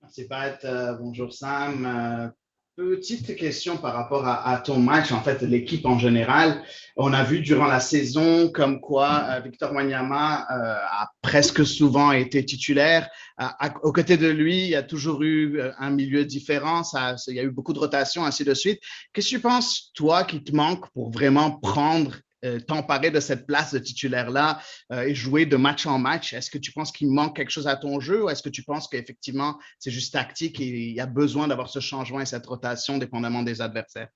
[0.00, 0.64] Merci Pat.
[0.64, 1.84] Euh, bonjour Sam.
[1.84, 2.28] Euh,
[2.76, 6.62] Petite question par rapport à, ton match, en fait, l'équipe en général.
[6.94, 12.12] On a vu durant la saison comme quoi euh, Victor Wanyama euh, a presque souvent
[12.12, 13.08] été titulaire.
[13.38, 16.84] À, aux côtés de lui, il y a toujours eu euh, un milieu différent.
[16.84, 18.78] Ça, il y a eu beaucoup de rotations, ainsi de suite.
[19.14, 22.12] Qu'est-ce que tu penses, toi, qui te manque pour vraiment prendre
[22.60, 24.60] t'emparer de cette place de titulaire-là
[24.92, 26.32] euh, et jouer de match en match?
[26.32, 28.62] Est-ce que tu penses qu'il manque quelque chose à ton jeu ou est-ce que tu
[28.62, 32.46] penses qu'effectivement, c'est juste tactique et il y a besoin d'avoir ce changement et cette
[32.46, 34.08] rotation dépendamment des adversaires?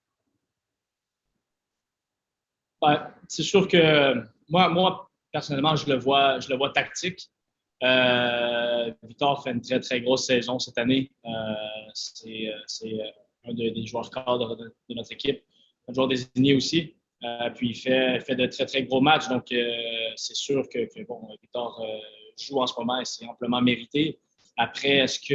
[3.29, 4.15] c'est sûr que
[4.49, 7.29] moi, moi, personnellement, je le vois, je le vois tactique.
[7.83, 11.11] Euh, Victor fait une très, très grosse saison cette année.
[11.93, 12.51] c'est
[13.45, 15.43] un des joueurs cadres de, notre équipe,
[15.89, 16.95] un joueur désigné aussi.
[17.23, 19.29] Euh, puis il fait, fait, de très, très gros matchs.
[19.29, 19.67] Donc, euh,
[20.17, 21.99] c'est sûr que, bon, Victor euh,
[22.39, 24.19] joue en ce moment et c'est amplement mérité.
[24.57, 25.35] Après, est-ce que,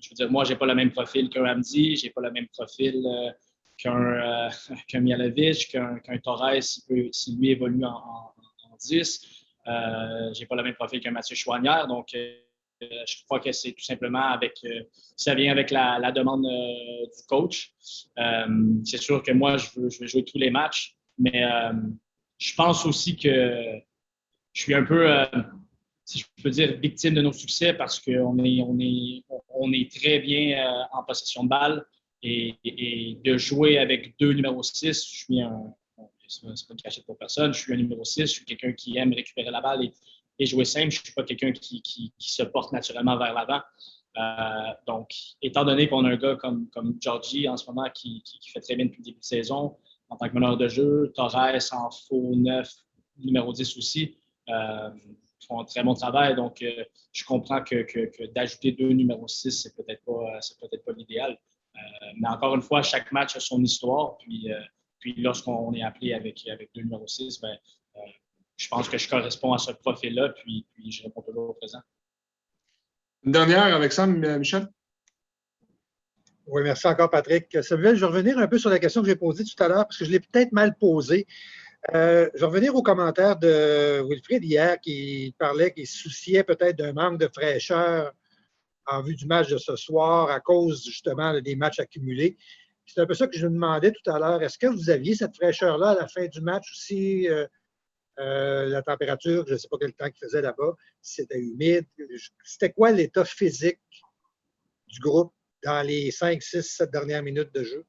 [0.00, 2.48] je veux dire, moi, j'ai pas le même profil qu'un Ramsey, j'ai pas le même
[2.48, 3.02] profil
[3.78, 4.48] qu'un
[4.88, 9.20] qu Mialovic, qu'un Torres, si, lui évolue en, en, 10.
[10.32, 11.86] j'ai pas le même profil qu'un Mathieu Chouanière.
[11.86, 12.36] Donc, euh,
[13.06, 14.82] je crois que c'est tout simplement avec, euh,
[15.16, 17.72] ça vient avec la, demande euh, du coach.
[18.84, 21.44] c'est sûr que moi, je veux, jouer tous les matchs, mais
[22.38, 23.80] je pense aussi que
[24.52, 25.06] je suis un peu,
[26.04, 29.90] si je peux dire, victime de nos succès parce qu'on est, on est, on est
[29.90, 31.84] très bien en possession de balle
[32.22, 35.74] et, de jouer avec deux numéros 6, je suis un,
[36.28, 39.12] c'est pas caché pour personne, je suis un numéro 6, je suis quelqu'un qui aime
[39.12, 39.92] récupérer la balle et
[40.38, 40.90] et jouer simple.
[40.90, 43.60] Je ne suis pas quelqu'un qui, qui, se porte naturellement vers l'avant.
[44.16, 45.10] Euh, donc,
[45.42, 48.60] étant donné qu'on a un gars comme, comme Georgie en ce moment qui, qui, fait
[48.60, 49.76] très bien depuis le début de saison,
[50.08, 51.34] en tant que meneur de jeu, Torres
[51.72, 52.70] en faux 9,
[53.18, 54.16] numéro 10 aussi,
[54.48, 54.90] euh,
[55.46, 56.36] font un très bon travail.
[56.36, 60.92] Donc, euh, je comprends que, que, d'ajouter deux numéros 6, c'est peut-être pas, peut-être pas
[60.92, 61.38] l'idéal.
[62.20, 64.16] Mais encore une fois, chaque match a son histoire.
[64.18, 64.48] Puis,
[65.00, 67.58] puis lorsqu'on est appelé avec, avec deux numéros 6, ben,
[68.56, 71.80] je pense que je corresponds à ce profil-là, puis, puis je réponds toujours au présent.
[73.24, 74.68] Une dernière avec ça, Michel?
[76.46, 77.56] Oui, merci encore, Patrick.
[77.62, 79.86] Samuel, je vais revenir un peu sur la question que j'ai posée tout à l'heure,
[79.86, 81.26] parce que je l'ai peut-être mal posée.
[81.94, 86.76] Euh, je vais revenir aux commentaires de Wilfried hier qui parlait qu'il se souciait peut-être
[86.76, 88.12] d'un manque de fraîcheur
[88.86, 92.36] en vue du match de ce soir à cause justement des matchs accumulés.
[92.86, 94.42] C'est un peu ça que je me demandais tout à l'heure.
[94.42, 97.28] Est-ce que vous aviez cette fraîcheur-là à la fin du match aussi?
[97.28, 97.46] Euh,
[98.18, 101.86] euh, la température, je ne sais pas quel temps il faisait là-bas, c'était humide.
[102.44, 103.80] C'était quoi l'état physique
[104.86, 105.32] du groupe
[105.64, 107.84] dans les 5, 6, 7 dernières minutes de jeu?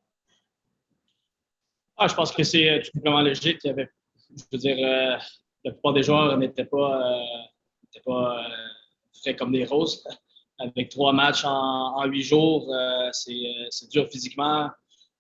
[1.98, 3.60] Ah, je pense que c'est euh, tout simplement logique.
[3.64, 3.90] Il y avait,
[4.36, 5.18] je veux dire, euh,
[5.64, 8.46] la plupart des joueurs n'étaient pas, euh, pas
[9.24, 10.06] faits comme des roses.
[10.60, 12.74] Avec trois matchs en, huit jours,
[13.12, 14.70] c'est dur physiquement.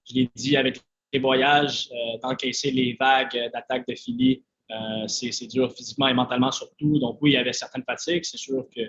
[0.07, 0.79] Je l'ai dit avec
[1.11, 1.89] les voyages,
[2.21, 6.99] d'encaisser les vagues d'attaque de Philly, euh, c'est dur physiquement et mentalement surtout.
[6.99, 8.23] Donc oui, il y avait certaines fatigues.
[8.23, 8.81] C'est sûr que,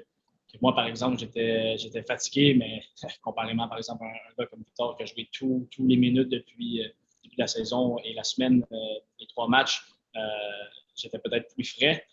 [0.63, 2.83] moi, par exemple, j'étais fatigué, mais
[3.23, 6.83] comparément, par exemple, à un, gars comme Victor qui a joué tous les minutes depuis,
[6.83, 6.89] euh,
[7.25, 8.77] depuis, la saison et la semaine, euh,
[9.21, 9.83] les trois matchs,
[10.95, 12.07] j'étais peut-être plus frais.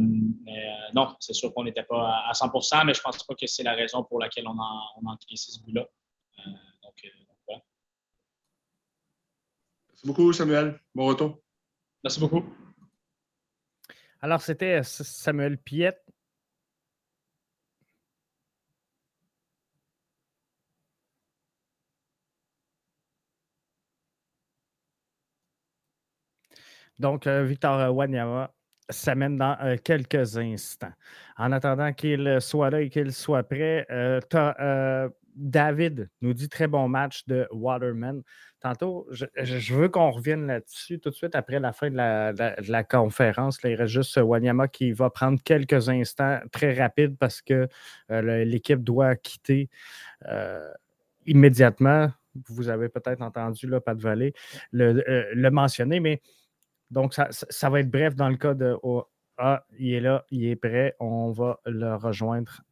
[0.00, 2.50] mais non, c'est sûr qu'on n'était pas à, 100
[2.86, 5.12] mais je ne pense pas que c'est la raison pour laquelle on a, on a
[5.12, 5.86] encaissé ce but-là.
[6.82, 7.12] donc,
[7.46, 7.62] voilà.
[9.90, 10.80] Merci beaucoup, Samuel.
[10.94, 11.38] Bon retour.
[12.02, 12.42] Merci beaucoup.
[14.20, 16.02] Alors, c'était Samuel Piette.
[26.98, 28.52] Donc, euh, Victor Wanyama
[28.90, 30.92] s'amène dans euh, quelques instants.
[31.36, 34.20] En attendant qu'il soit là et qu'il soit prêt, euh,
[35.38, 38.22] David nous dit très bon match de Waterman.
[38.60, 43.60] Tantôt, je, veux qu'on revienne là-dessus tout de suite après la fin de la, conférence.
[43.62, 47.68] il reste juste Wanyama qui va prendre quelques instants très rapides parce que
[48.10, 49.70] euh, l'équipe doit quitter
[50.26, 50.68] euh,
[51.24, 52.10] immédiatement.
[52.48, 54.34] Vous avez peut-être entendu, là, Pat Vallée,
[54.72, 56.20] le, euh, le, mentionner, mais
[56.90, 58.76] donc ça, va être bref dans le cas de
[59.36, 62.62] Ah, il est là, il est prêt, on va le rejoindre.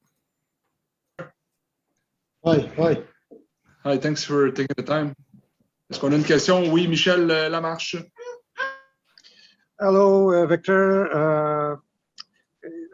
[2.46, 3.02] Hi, hi.
[3.82, 5.16] Hi, thanks for taking the time.
[5.90, 6.70] Est-ce qu'on a une question?
[6.72, 7.96] Oui, Michel euh, Lamarche.
[9.80, 11.10] Hello, uh, Victor.
[11.12, 11.76] Uh,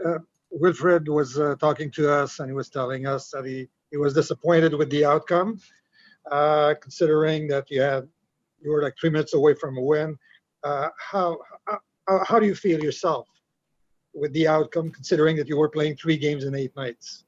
[0.06, 0.18] uh,
[0.50, 4.14] Wilfred was uh, talking to us and he was telling us that he, he was
[4.14, 5.58] disappointed with the outcome,
[6.30, 8.08] uh, considering that you had
[8.62, 10.16] you were like three minutes away from a win.
[10.64, 11.36] Uh, how,
[11.66, 13.28] how how do you feel yourself
[14.14, 17.26] with the outcome, considering that you were playing three games in eight nights?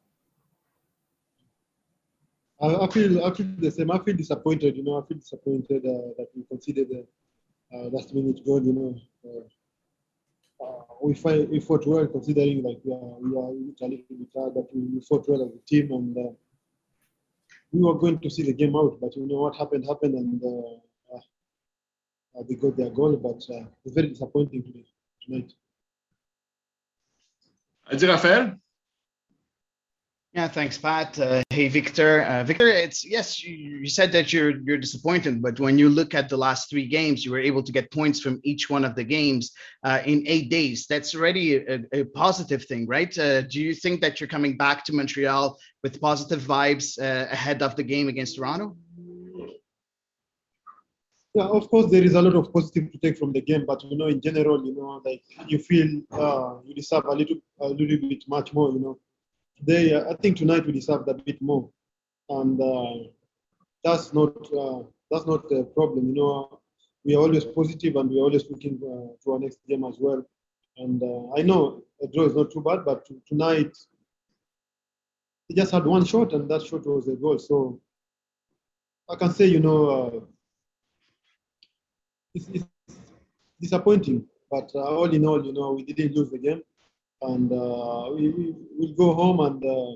[2.61, 3.91] I, I feel I feel the same.
[3.91, 4.77] I feel disappointed.
[4.77, 7.07] You know, I feel disappointed uh, that we conceded the
[7.77, 8.63] uh, last minute goal.
[8.63, 14.51] You know, uh, uh, we fight, we fought well considering like we are we are
[14.51, 16.31] but we, fought well as a team and uh,
[17.73, 18.99] we were going to see the game out.
[19.01, 23.17] But you know what happened happened and uh, uh, they got their goal.
[23.17, 23.43] But
[23.85, 24.87] it's very disappointing today
[25.25, 25.53] tonight.
[27.91, 28.64] Adi Raphael.
[30.35, 31.17] Yeah, thanks, Pat.
[31.17, 32.23] Uh, hey, Victor.
[32.23, 36.13] Uh, Victor, it's yes, you, you, said that you're you're disappointed, but when you look
[36.13, 38.97] at the last three games, you were able to get points from each one of
[38.97, 39.53] the games
[39.85, 40.87] uh, in eight days.
[40.89, 43.17] That's already a, a positive thing, right?
[43.17, 47.63] Uh, do you think that you're coming back to Montreal with positive vibes uh, ahead
[47.63, 48.77] of the game against Toronto?
[51.33, 53.85] Yeah, of course, there is a lot of positive to take from the game, but
[53.85, 57.69] you know, in general, you know, like you feel uh, you deserve a little, a
[57.69, 58.99] little bit much more, you know
[59.69, 61.69] uh, I think tonight we deserved a bit more,
[62.29, 63.09] and uh,
[63.83, 66.09] that's not uh, that's not a problem.
[66.09, 66.61] You know,
[67.05, 69.97] we are always positive and we are always looking uh, to our next game as
[69.99, 70.25] well.
[70.77, 73.77] And uh, I know a draw is not too bad, but tonight
[75.49, 77.39] they just had one shot, and that shot was a goal.
[77.39, 77.81] So
[79.09, 80.21] I can say, you know, uh,
[82.35, 82.67] it's, it's
[83.61, 86.63] disappointing, but all in all, you know, we didn't lose the game
[87.27, 89.93] and uh, we, we will go home and uh,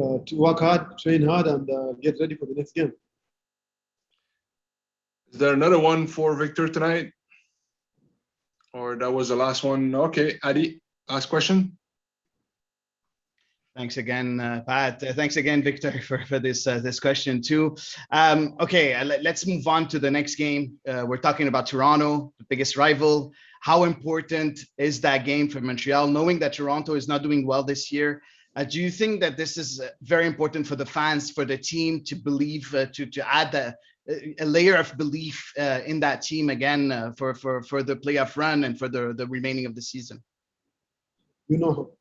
[0.00, 1.68] uh, to work hard, train hard, and
[2.00, 2.92] get ready for the next game.
[5.32, 7.12] Is there another one for Victor tonight?
[8.74, 9.94] Or that was the last one?
[9.94, 11.76] Okay, Adi, last question.
[13.76, 15.02] Thanks again, uh, Pat.
[15.02, 17.76] Uh, thanks again, Victor, for, for this uh, this question too.
[18.10, 20.78] Um, okay, let, us move on to the next game.
[20.86, 23.32] we're talking about Toronto, the biggest rival.
[23.62, 27.92] How important is that game for Montreal, knowing that Toronto is not doing well this
[27.92, 28.20] year?
[28.56, 31.56] Uh, do you think that this is uh, very important for the fans, for the
[31.56, 33.74] team to believe, uh, to to add a,
[34.44, 38.64] layer of belief uh, in that team again uh, for for for the playoff run
[38.64, 40.20] and for the the remaining of the season?
[41.46, 41.92] You know,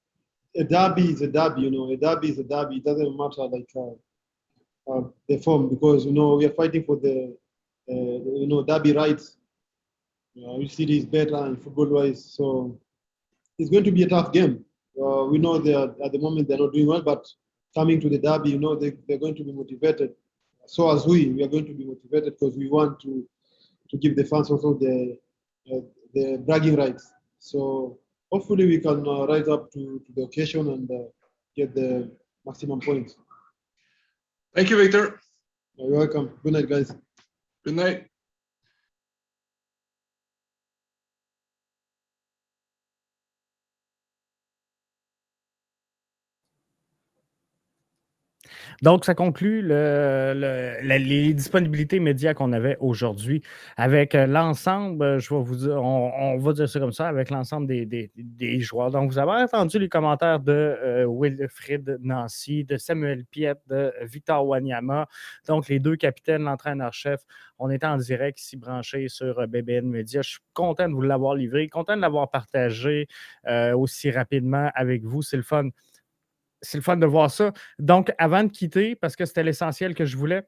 [0.55, 1.61] a derby is a derby.
[1.61, 2.77] You know, a derby is a derby.
[2.77, 7.37] It doesn't matter like uh, the form because you know we are fighting for the
[7.87, 9.37] you know derby rights
[10.37, 12.23] uh, which city is better and football wise.
[12.23, 12.79] So
[13.57, 14.65] it's going to be a tough game.
[15.01, 17.25] Uh, we know they are, at the moment they're not doing well, but
[17.75, 20.13] coming to the derby, you know, they, they're going to be motivated.
[20.65, 23.27] So as we, we are going to be motivated because we want to
[23.89, 25.17] to give the fans also the
[25.71, 25.81] uh,
[26.13, 27.11] the bragging rights.
[27.39, 27.99] So
[28.31, 31.09] hopefully we can uh, rise up to, to the occasion and uh,
[31.55, 32.09] get the
[32.45, 33.15] maximum points.
[34.55, 35.19] Thank you, Victor.
[35.75, 36.31] You're welcome.
[36.43, 36.93] Good night, guys.
[37.63, 38.10] Good night.
[48.81, 53.43] Donc, ça conclut les disponibilités médias qu'on avait aujourd'hui
[53.77, 57.29] avec euh, l'ensemble, euh, je vais vous dire, on, va dire ça comme ça, avec
[57.29, 58.89] l'ensemble des, joueurs.
[58.89, 64.47] Donc, vous avez entendu les commentaires de euh, Wilfried Nancy, de Samuel Piet, de Victor
[64.47, 65.07] Wanyama,
[65.47, 67.21] donc les deux capitaines, l'entraîneur-chef.
[67.59, 70.23] On est en direct ici branché sur BBN Media.
[70.23, 73.07] Je suis content de vous l'avoir livré, content de l'avoir partagé
[73.75, 75.21] aussi rapidement avec vous.
[75.21, 75.69] C'est le fun
[76.61, 77.53] c'est le fun de voir ça.
[77.79, 80.43] Donc, avant de quitter, parce que c'était l'essentiel que je voulais,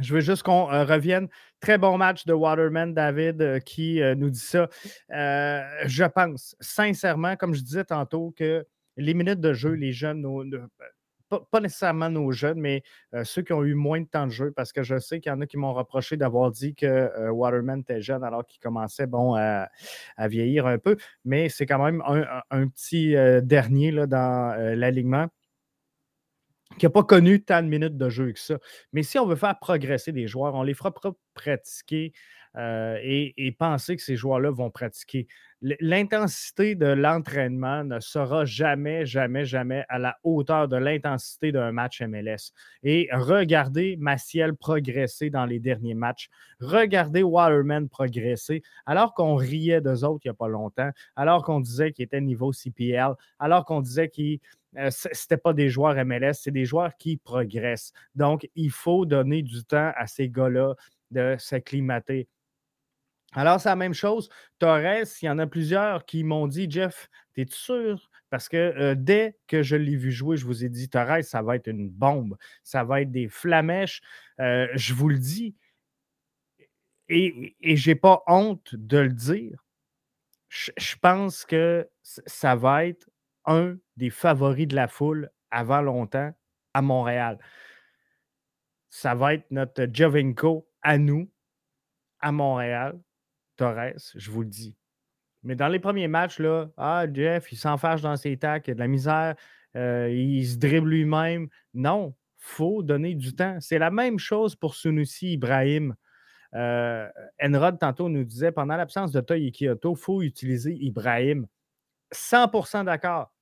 [0.00, 1.28] je veux juste qu'on euh, revienne.
[1.60, 4.68] Très bon match de Waterman, David, euh, qui euh, nous dit ça.
[5.10, 8.66] je pense sincèrement, comme je disais tantôt, que
[8.96, 10.26] les minutes de jeu, les jeunes,
[11.28, 12.82] pas, nécessairement nos jeunes, mais
[13.14, 15.30] euh, ceux qui ont eu moins de temps de jeu, parce que je sais qu'il
[15.30, 18.60] y en a qui m'ont reproché d'avoir dit que euh, Waterman était jeune alors qu'il
[18.60, 19.68] commençait bon, à,
[20.28, 20.96] vieillir un peu.
[21.24, 22.02] Mais c'est quand même
[22.50, 25.28] un, petit euh, dernier là, dans l'alignement
[26.78, 28.58] qui n'a pas connu tant de minutes de jeu que ça.
[28.92, 30.92] Mais si on veut faire progresser des joueurs, on les fera
[31.34, 32.12] pratiquer
[32.58, 35.26] et, et, penser que ces joueurs-là vont pratiquer
[35.60, 42.00] l'intensité de l'entraînement ne sera jamais, jamais, jamais à la hauteur de l'intensité d'un match
[42.00, 42.52] MLS.
[42.82, 46.28] Et regardez Maciel progresser dans les derniers matchs.
[46.60, 51.60] Regardez Waterman progresser, alors qu'on riait d'eux autres il n'y a pas longtemps, alors qu'on
[51.60, 54.38] disait qu'ils étaient niveau CPL, alors qu'on disait qu'ils
[54.76, 57.92] euh, ce n'étaient pas des joueurs MLS, c'est des joueurs qui progressent.
[58.14, 60.74] Donc, il faut donner du temps à ces gars-là
[61.10, 62.28] de s'acclimater
[63.32, 64.30] alors, c'est la même chose.
[64.58, 68.10] Torres, il y en a plusieurs qui m'ont dit Jeff, es-tu sûr?
[68.30, 71.56] Parce que dès que je l'ai vu jouer, je vous ai dit, Torres, ça va
[71.56, 74.02] être une bombe, ça va être des flamèches.
[74.38, 75.54] je vous le dis,
[77.08, 79.64] et, et je n'ai pas honte de le dire.
[80.48, 83.08] Je, pense que ça va être
[83.44, 86.32] un des favoris de la foule avant longtemps
[86.74, 87.38] à Montréal.
[88.88, 91.30] Ça va être notre Jovenko à nous,
[92.20, 92.98] à Montréal.
[93.58, 94.74] Torres, je vous le dis.
[95.42, 98.74] Mais dans les premiers matchs, là, ah, Jeff, il s'enfarge dans ses tacs, il a
[98.74, 99.34] de la misère,
[99.76, 101.48] euh, il se dribble lui-même.
[101.74, 103.58] Non, faut donner du temps.
[103.60, 105.94] C'est la même chose pour Sunusi Ibrahim.
[106.54, 107.06] Euh,
[107.42, 111.46] Enrod, tantôt, nous disait pendant l'absence de Toy et Kyoto, il faut utiliser Ibrahim.
[112.12, 113.32] 100% d'accord.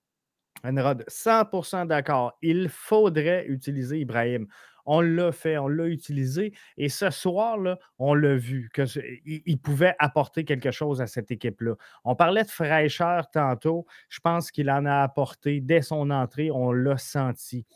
[0.65, 2.37] Enrod, 100% d'accord.
[2.43, 4.49] Il faudrait utiliser Ibrahim.
[4.87, 6.53] On l'a fait, on l'a utilisé.
[6.77, 11.75] Et ce soir-là, on l'a vu, qu'il pouvait apporter quelque chose à cette équipe-là.
[12.05, 13.87] On parlait de fraîcheur tantôt.
[14.09, 16.51] Je pense qu'il en a apporté dès son entrée.
[16.51, 17.67] On l'a senti.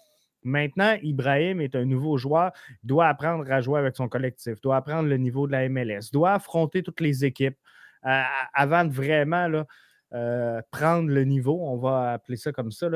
[0.43, 2.53] Maintenant, Ibrahim est un nouveau joueur,
[2.83, 6.33] doit apprendre à jouer avec son collectif, doit apprendre le niveau de la MLS, doit
[6.33, 7.59] affronter toutes les équipes
[8.07, 8.23] euh,
[8.55, 9.67] avant de vraiment là,
[10.15, 12.89] euh, prendre le niveau, on va appeler ça comme ça,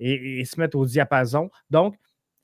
[0.00, 1.50] et, se mettre au diapason.
[1.70, 1.96] Donc,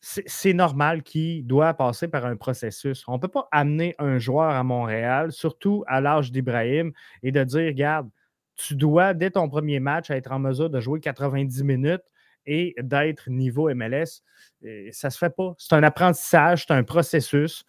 [0.02, 3.04] c'est normal qu'il doit passer par un processus.
[3.06, 6.92] On ne peut pas amener un joueur à Montréal, surtout à l'âge d'Ibrahim,
[7.22, 8.10] et de dire, regarde,
[8.56, 12.02] tu dois, dès ton premier match, être en mesure de jouer 90 minutes
[12.46, 14.22] et d'être niveau MLS.
[14.90, 15.54] ça ne se fait pas.
[15.56, 17.64] C'est un apprentissage, c'est un processus.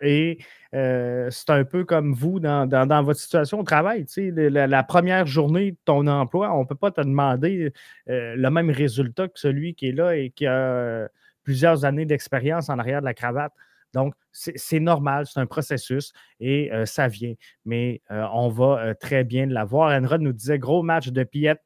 [0.00, 0.38] Et
[0.74, 4.04] euh, c'est un peu comme vous dans, votre situation au travail.
[4.16, 7.72] la, première journée de ton emploi, on ne peut pas te demander
[8.08, 11.08] euh, le même résultat que celui qui est là et qui a
[11.48, 13.54] plusieurs années d'expérience en arrière de la cravate.
[13.94, 17.32] Donc, c'est normal, c'est un processus et euh, ça vient.
[17.64, 19.90] Mais on va très bien l'avoir.
[19.98, 21.56] Enrod nous disait gros match de Piet.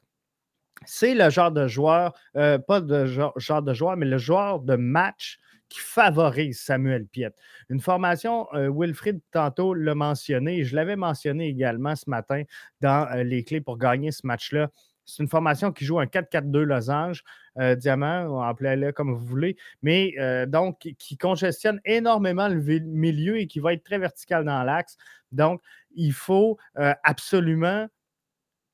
[0.84, 4.76] C'est le genre de joueur, pas de genre, genre, de joueur, mais le joueur de
[4.76, 5.40] match
[5.72, 7.32] qui favorise Samuel Piet.
[7.70, 12.42] Une formation, euh, Wilfried tantôt l'a mentionné, je l'avais mentionné également ce matin
[12.82, 14.68] dans euh, les clés pour gagner ce match-là.
[15.14, 17.22] C'est une formation qui joue un 4-4-2 losange,
[17.58, 20.14] euh, diamant, appelez-le comme vous voulez, mais
[20.46, 24.96] donc qui congestionne énormément le milieu et qui va être très vertical dans l'axe.
[25.32, 25.60] Donc,
[25.94, 27.86] il faut absolument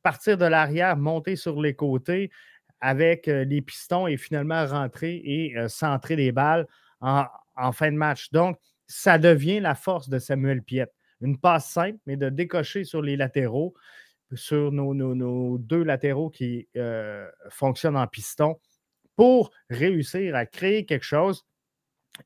[0.03, 2.31] partir de l'arrière, monter sur les côtés
[2.81, 6.67] avec les pistons et finalement rentrer et centrer les balles
[7.01, 8.31] en, fin de match.
[8.31, 10.89] Donc, ça devient la force de Samuel Piet.
[11.21, 13.75] Une passe simple, mais de décocher sur les latéraux,
[14.35, 18.57] sur nos, deux latéraux qui euh, fonctionnent en piston,
[19.17, 21.45] pour réussir à créer quelque chose.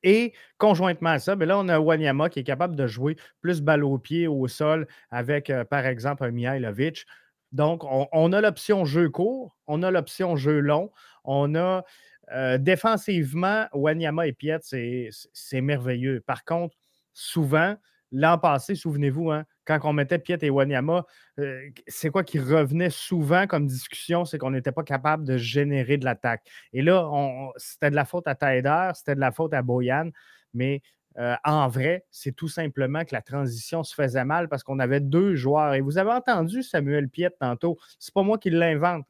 [0.03, 3.61] Et conjointement à ça, bien là, on a Wanyama qui est capable de jouer plus
[3.61, 7.07] balle au pied, au sol, avec, euh, par exemple, un Mihailovic.
[7.53, 10.91] Donc, on, on a l'option jeu court, on a l'option jeu long,
[11.25, 11.85] on a
[12.33, 16.21] euh, défensivement, Wanyama et Piet, c'est merveilleux.
[16.21, 16.77] Par contre,
[17.13, 17.77] souvent,
[18.11, 21.07] l'an passé, souvenez-vous, hein, quand on mettait Piet et Wanyama,
[21.39, 24.25] euh, c'est quoi qui revenait souvent comme discussion?
[24.25, 26.47] C'est qu'on n'était pas capable de générer de l'attaque.
[26.73, 27.09] Et là,
[27.57, 30.11] c'était de la faute à Taider, c'était de la faute à Boyan,
[30.55, 30.83] mais
[31.19, 35.01] euh, en vrai, c'est tout simplement que la transition se faisait mal parce qu'on avait
[35.01, 35.75] deux joueurs.
[35.75, 37.79] Et vous avez entendu Samuel Piet tantôt.
[37.99, 39.05] C'est pas moi qui l'invente.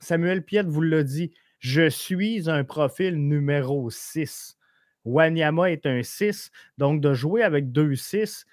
[0.00, 1.32] Samuel Piet vous l'a dit.
[1.58, 4.56] Je suis un profil numéro 6.
[5.04, 6.50] Wanyama est un 6.
[6.76, 8.48] Donc, de jouer avec deux 6, euh,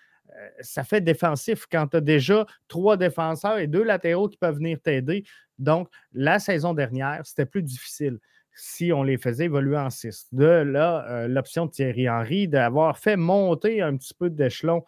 [0.59, 4.79] ça fait défensif quand tu as déjà trois défenseurs et deux latéraux qui peuvent venir
[4.81, 5.23] t'aider.
[5.57, 8.19] Donc, la saison dernière, c'était plus difficile
[8.55, 10.27] si on les faisait évoluer en 6.
[10.31, 14.83] De là, euh, l'option de Thierry Henry d'avoir fait monter un petit peu d'échelon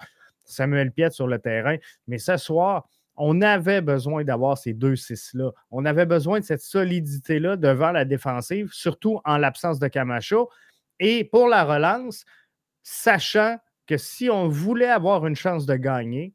[0.46, 1.76] Samuel Piet sur le terrain.
[2.08, 2.88] Mais ce soir,
[3.18, 5.52] on avait besoin d'avoir ces deux 6-là.
[5.72, 10.50] On avait besoin de cette solidité-là devant la défensive, surtout en l'absence de Camacho.
[11.00, 12.24] Et pour la relance,
[12.84, 13.58] sachant
[13.88, 16.34] que si on voulait avoir une chance de gagner,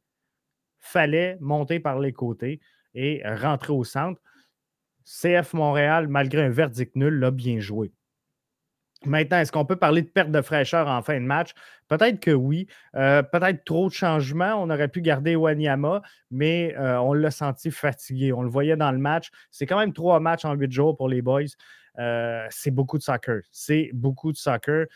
[0.79, 2.61] fallait monter par les côtés
[2.95, 4.21] et rentrer au centre.
[5.05, 7.93] CF Montréal, malgré un verdict nul, l'a bien joué.
[9.05, 11.53] Maintenant, est-ce qu'on peut parler de perte de fraîcheur en fin de match?
[11.89, 12.69] Peut-être que oui.
[12.95, 14.55] Euh, peut-être trop de changements.
[14.63, 18.33] On aurait pu garder Wanyama, mais euh, on l'a senti fatigué.
[18.33, 19.31] On le voyait dans le match.
[19.51, 21.43] C'est quand même trois matchs en huit jours pour les boys.
[21.99, 23.43] Euh, c'est beaucoup de soccer.
[23.51, 24.87] C'est beaucoup de soccer.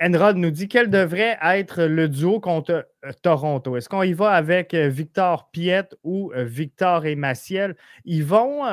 [0.00, 2.86] Enrod nous dit quel devrait être le duo contre
[3.22, 3.76] Toronto?
[3.76, 7.76] Est-ce qu'on y va avec Victor Piet ou Victor et Maciel?
[8.04, 8.64] Ils vont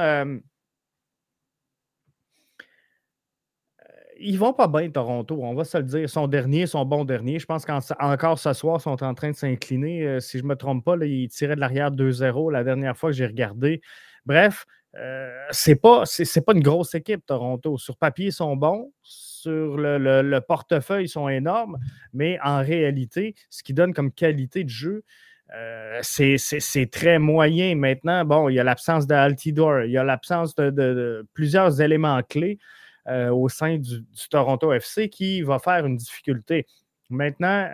[4.23, 6.09] ils vont pas bien, Toronto, on va se le dire.
[6.09, 7.39] Son dernier, son bon dernier.
[7.39, 10.05] Je pense qu'encore ce soir, ils sont en train de s'incliner.
[10.05, 13.09] Euh, si je ne me trompe pas, ils tiraient de l'arrière 2-0 la dernière fois
[13.09, 13.81] que j'ai regardé.
[14.25, 14.65] Bref,
[14.95, 16.03] euh, c'est pas,
[16.45, 17.77] pas une grosse équipe, Toronto.
[17.77, 18.91] Sur papier, ils sont bons.
[19.43, 21.77] Sur le, portefeuille, sont énormes.
[22.13, 25.03] Mais en réalité, ce qui donne comme qualité de jeu,
[25.53, 27.75] euh, c'est, très moyen.
[27.75, 32.57] Maintenant, bon, il y a l'absence d'Altidor, il y a l'absence de, plusieurs éléments clés
[33.07, 36.65] euh, au sein du, Toronto FC qui va faire une difficulté.
[37.09, 37.69] Maintenant,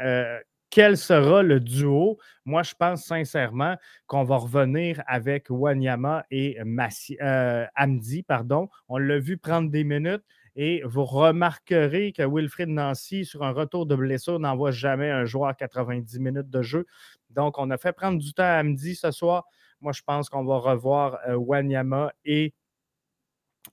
[0.69, 2.17] quel sera le duo?
[2.45, 3.75] Moi, je pense sincèrement
[4.07, 8.23] qu'on va revenir avec Wanyama et Massi, euh, Amdi.
[8.23, 8.69] Pardon.
[8.87, 10.23] On l'a vu prendre des minutes.
[10.61, 15.47] Et vous remarquerez que Wilfried Nancy, sur un retour de blessure, n'envoie jamais un joueur
[15.47, 16.85] à 90 minutes de jeu.
[17.29, 19.45] Donc, on a fait prendre du temps à Amdi ce soir.
[19.79, 22.53] Moi, je pense qu'on va revoir euh, Wanyama et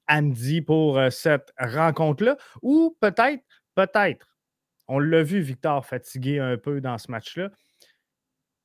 [0.06, 2.36] Amdi pour euh, cette rencontre-là.
[2.62, 3.42] Ou peut-être,
[3.74, 4.38] peut-être,
[4.86, 7.50] on l'a vu, Victor, fatigué un peu dans ce match-là.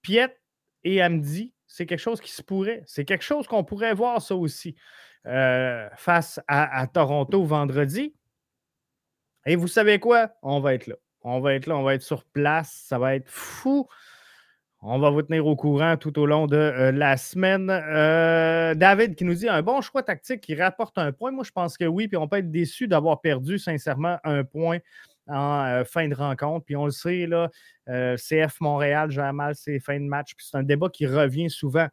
[0.03, 0.38] Piet
[0.84, 2.84] et Amdi, c'est quelque chose qui se pourrait.
[2.86, 4.76] C'est quelque chose qu'on pourrait voir, ça aussi,
[5.26, 8.13] euh, face à, Toronto vendredi.
[9.45, 10.32] Et vous savez quoi?
[10.43, 10.95] On va être là.
[11.22, 12.84] On va être là, on va être sur place.
[12.88, 13.88] Ça va être fou.
[14.82, 17.69] On va vous tenir au courant tout au long de euh, la semaine.
[17.69, 21.32] Euh, David qui nous dit un bon choix tactique qui rapporte un point.
[21.32, 24.80] Moi, je pense que oui, puis on peut être déçu d'avoir perdu sincèrement un point
[25.32, 26.65] en euh, fin de rencontre.
[26.65, 27.49] Puis on le sait, là,
[27.89, 30.36] euh, CF Montréal gère mal ses fins de match.
[30.36, 31.88] Puis c'est un débat qui revient souvent.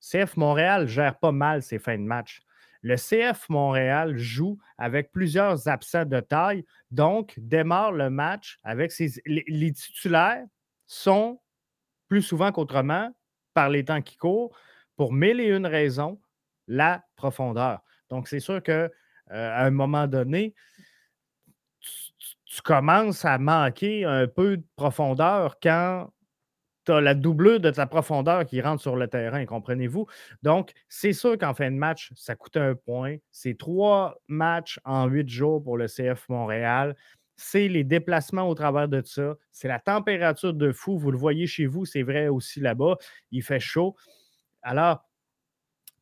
[0.00, 2.42] CF Montréal gère pas mal ses fins de match.
[2.82, 9.22] Le CF Montréal joue avec plusieurs absents de taille, donc démarre le match avec ses.
[9.24, 10.44] Les, titulaires
[10.88, 11.40] sont
[12.08, 13.14] plus souvent qu'autrement,
[13.54, 14.54] par les temps qui courent,
[14.96, 16.20] pour mille et une raisons,
[16.66, 17.80] la profondeur.
[18.10, 18.90] Donc, c'est sûr qu'à euh,
[19.30, 20.54] un moment donné,
[22.52, 26.10] tu commences à manquer un peu de profondeur quand
[26.84, 30.06] tu as la doublure de ta profondeur qui rentre sur le terrain, comprenez-vous?
[30.42, 33.16] Donc, c'est sûr qu'en fin de match, ça coûte un point.
[33.30, 36.94] C'est trois matchs en huit jours pour le CF Montréal.
[37.36, 39.34] C'est les déplacements au travers de ça.
[39.50, 40.98] C'est la température de fou.
[40.98, 42.98] Vous le voyez chez vous, c'est vrai aussi là-bas.
[43.30, 43.96] Il fait chaud.
[44.60, 45.08] Alors,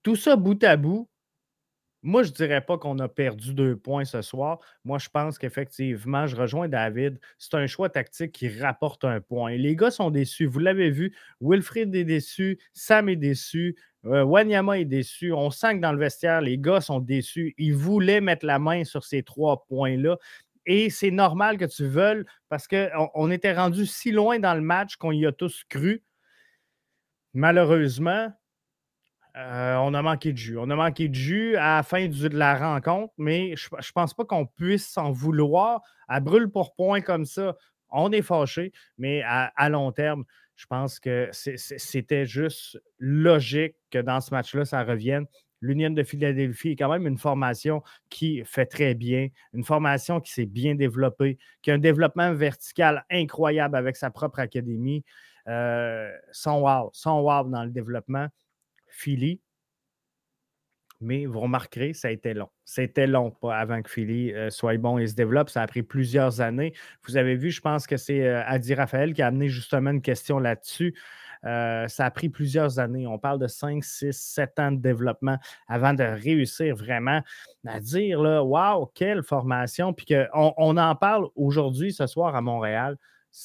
[0.02, 1.09] tout ça bout à bout,
[2.02, 4.58] moi, je ne dirais pas qu'on a perdu deux points ce soir.
[4.84, 7.20] Moi, je pense qu'effectivement, je rejoins David.
[7.38, 9.56] C'est un choix tactique qui rapporte un point.
[9.56, 10.46] Les gars sont déçus.
[10.46, 11.14] Vous l'avez vu.
[11.42, 12.58] Wilfried est déçu.
[12.72, 13.76] Sam est déçu.
[14.06, 15.32] Euh, Wanyama est déçu.
[15.34, 17.54] On sent que dans le vestiaire, les gars sont déçus.
[17.58, 20.16] Ils voulaient mettre la main sur ces trois points-là.
[20.64, 24.62] Et c'est normal que tu veuilles parce qu'on on était rendu si loin dans le
[24.62, 26.02] match qu'on y a tous cru.
[27.34, 28.32] Malheureusement,
[29.36, 30.58] euh, on a manqué de jus.
[30.58, 34.14] On a manqué de jus à la fin de la rencontre, mais je ne pense
[34.14, 35.80] pas qu'on puisse s'en vouloir.
[36.08, 37.56] À brûle pour point comme ça,
[37.90, 40.24] on est fâché, mais à, long terme,
[40.56, 45.26] je pense que c'était juste logique que dans ce match-là, ça revienne.
[45.62, 50.32] L'Union de Philadelphie est quand même une formation qui fait très bien, une formation qui
[50.32, 55.04] s'est bien développée, qui a un développement vertical incroyable avec sa propre académie.
[55.48, 58.28] Euh, son wow, son wow dans le développement.
[59.00, 59.40] Philly.
[61.00, 62.50] Mais vous remarquerez, ça a été long.
[62.66, 65.48] C'était long avant que Philly euh, soit bon et se développe.
[65.48, 66.74] Ça a pris plusieurs années.
[67.06, 70.02] Vous avez vu, je pense que c'est euh, Adi Raphaël qui a amené justement une
[70.02, 70.94] question là-dessus.
[71.46, 73.06] Euh, ça a pris plusieurs années.
[73.06, 75.38] On parle de 5, 6, 7 ans de développement
[75.68, 77.22] avant de réussir vraiment
[77.66, 79.94] à dire là, Waouh, quelle formation!
[79.94, 82.98] Puis qu'on on en parle aujourd'hui, ce soir à Montréal.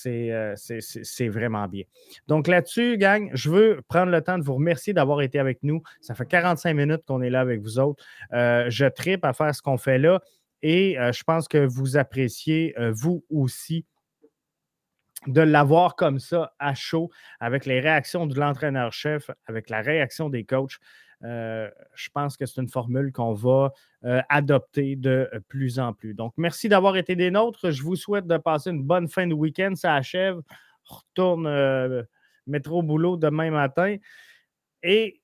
[0.08, 1.84] Euh, c'est vraiment bien.
[2.28, 5.82] Donc là-dessus, gang, je veux prendre le temps de vous remercier d'avoir été avec nous.
[6.02, 8.04] Ça fait 45 minutes qu'on est là avec vous autres.
[8.34, 10.22] Euh, je tripe à faire ce qu'on fait là
[10.62, 13.86] et euh, je pense que vous appréciez, vous aussi,
[15.28, 17.10] de l'avoir comme ça à chaud
[17.40, 20.78] avec les réactions de l'entraîneur-chef, avec la réaction des coachs.
[21.26, 23.74] Euh, je pense que c'est une formule qu'on va
[24.04, 26.14] euh, adopter de plus en plus.
[26.14, 27.72] Donc, merci d'avoir été des nôtres.
[27.72, 29.74] Je vous souhaite de passer une bonne fin de week-end.
[29.76, 30.40] Ça achève.
[30.84, 32.04] Retourne euh,
[32.46, 33.96] métro boulot demain matin.
[34.84, 35.22] Et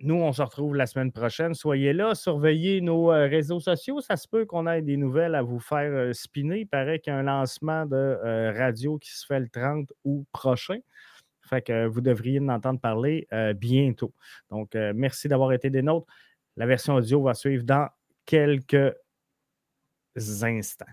[0.00, 1.54] nous, on se retrouve la semaine prochaine.
[1.54, 4.00] Soyez là, surveillez nos réseaux sociaux.
[4.00, 6.60] Ça se peut qu'on ait des nouvelles à vous faire spinner.
[6.60, 10.26] Il paraît qu'il y a un lancement de radio qui se fait le 30 août
[10.32, 10.78] prochain.
[11.50, 14.14] Fait que vous devriez en entendre parler euh, bientôt.
[14.50, 16.06] Donc, euh, merci d'avoir été des nôtres.
[16.56, 17.88] La version audio va suivre dans
[18.24, 18.94] quelques
[20.16, 20.86] instants.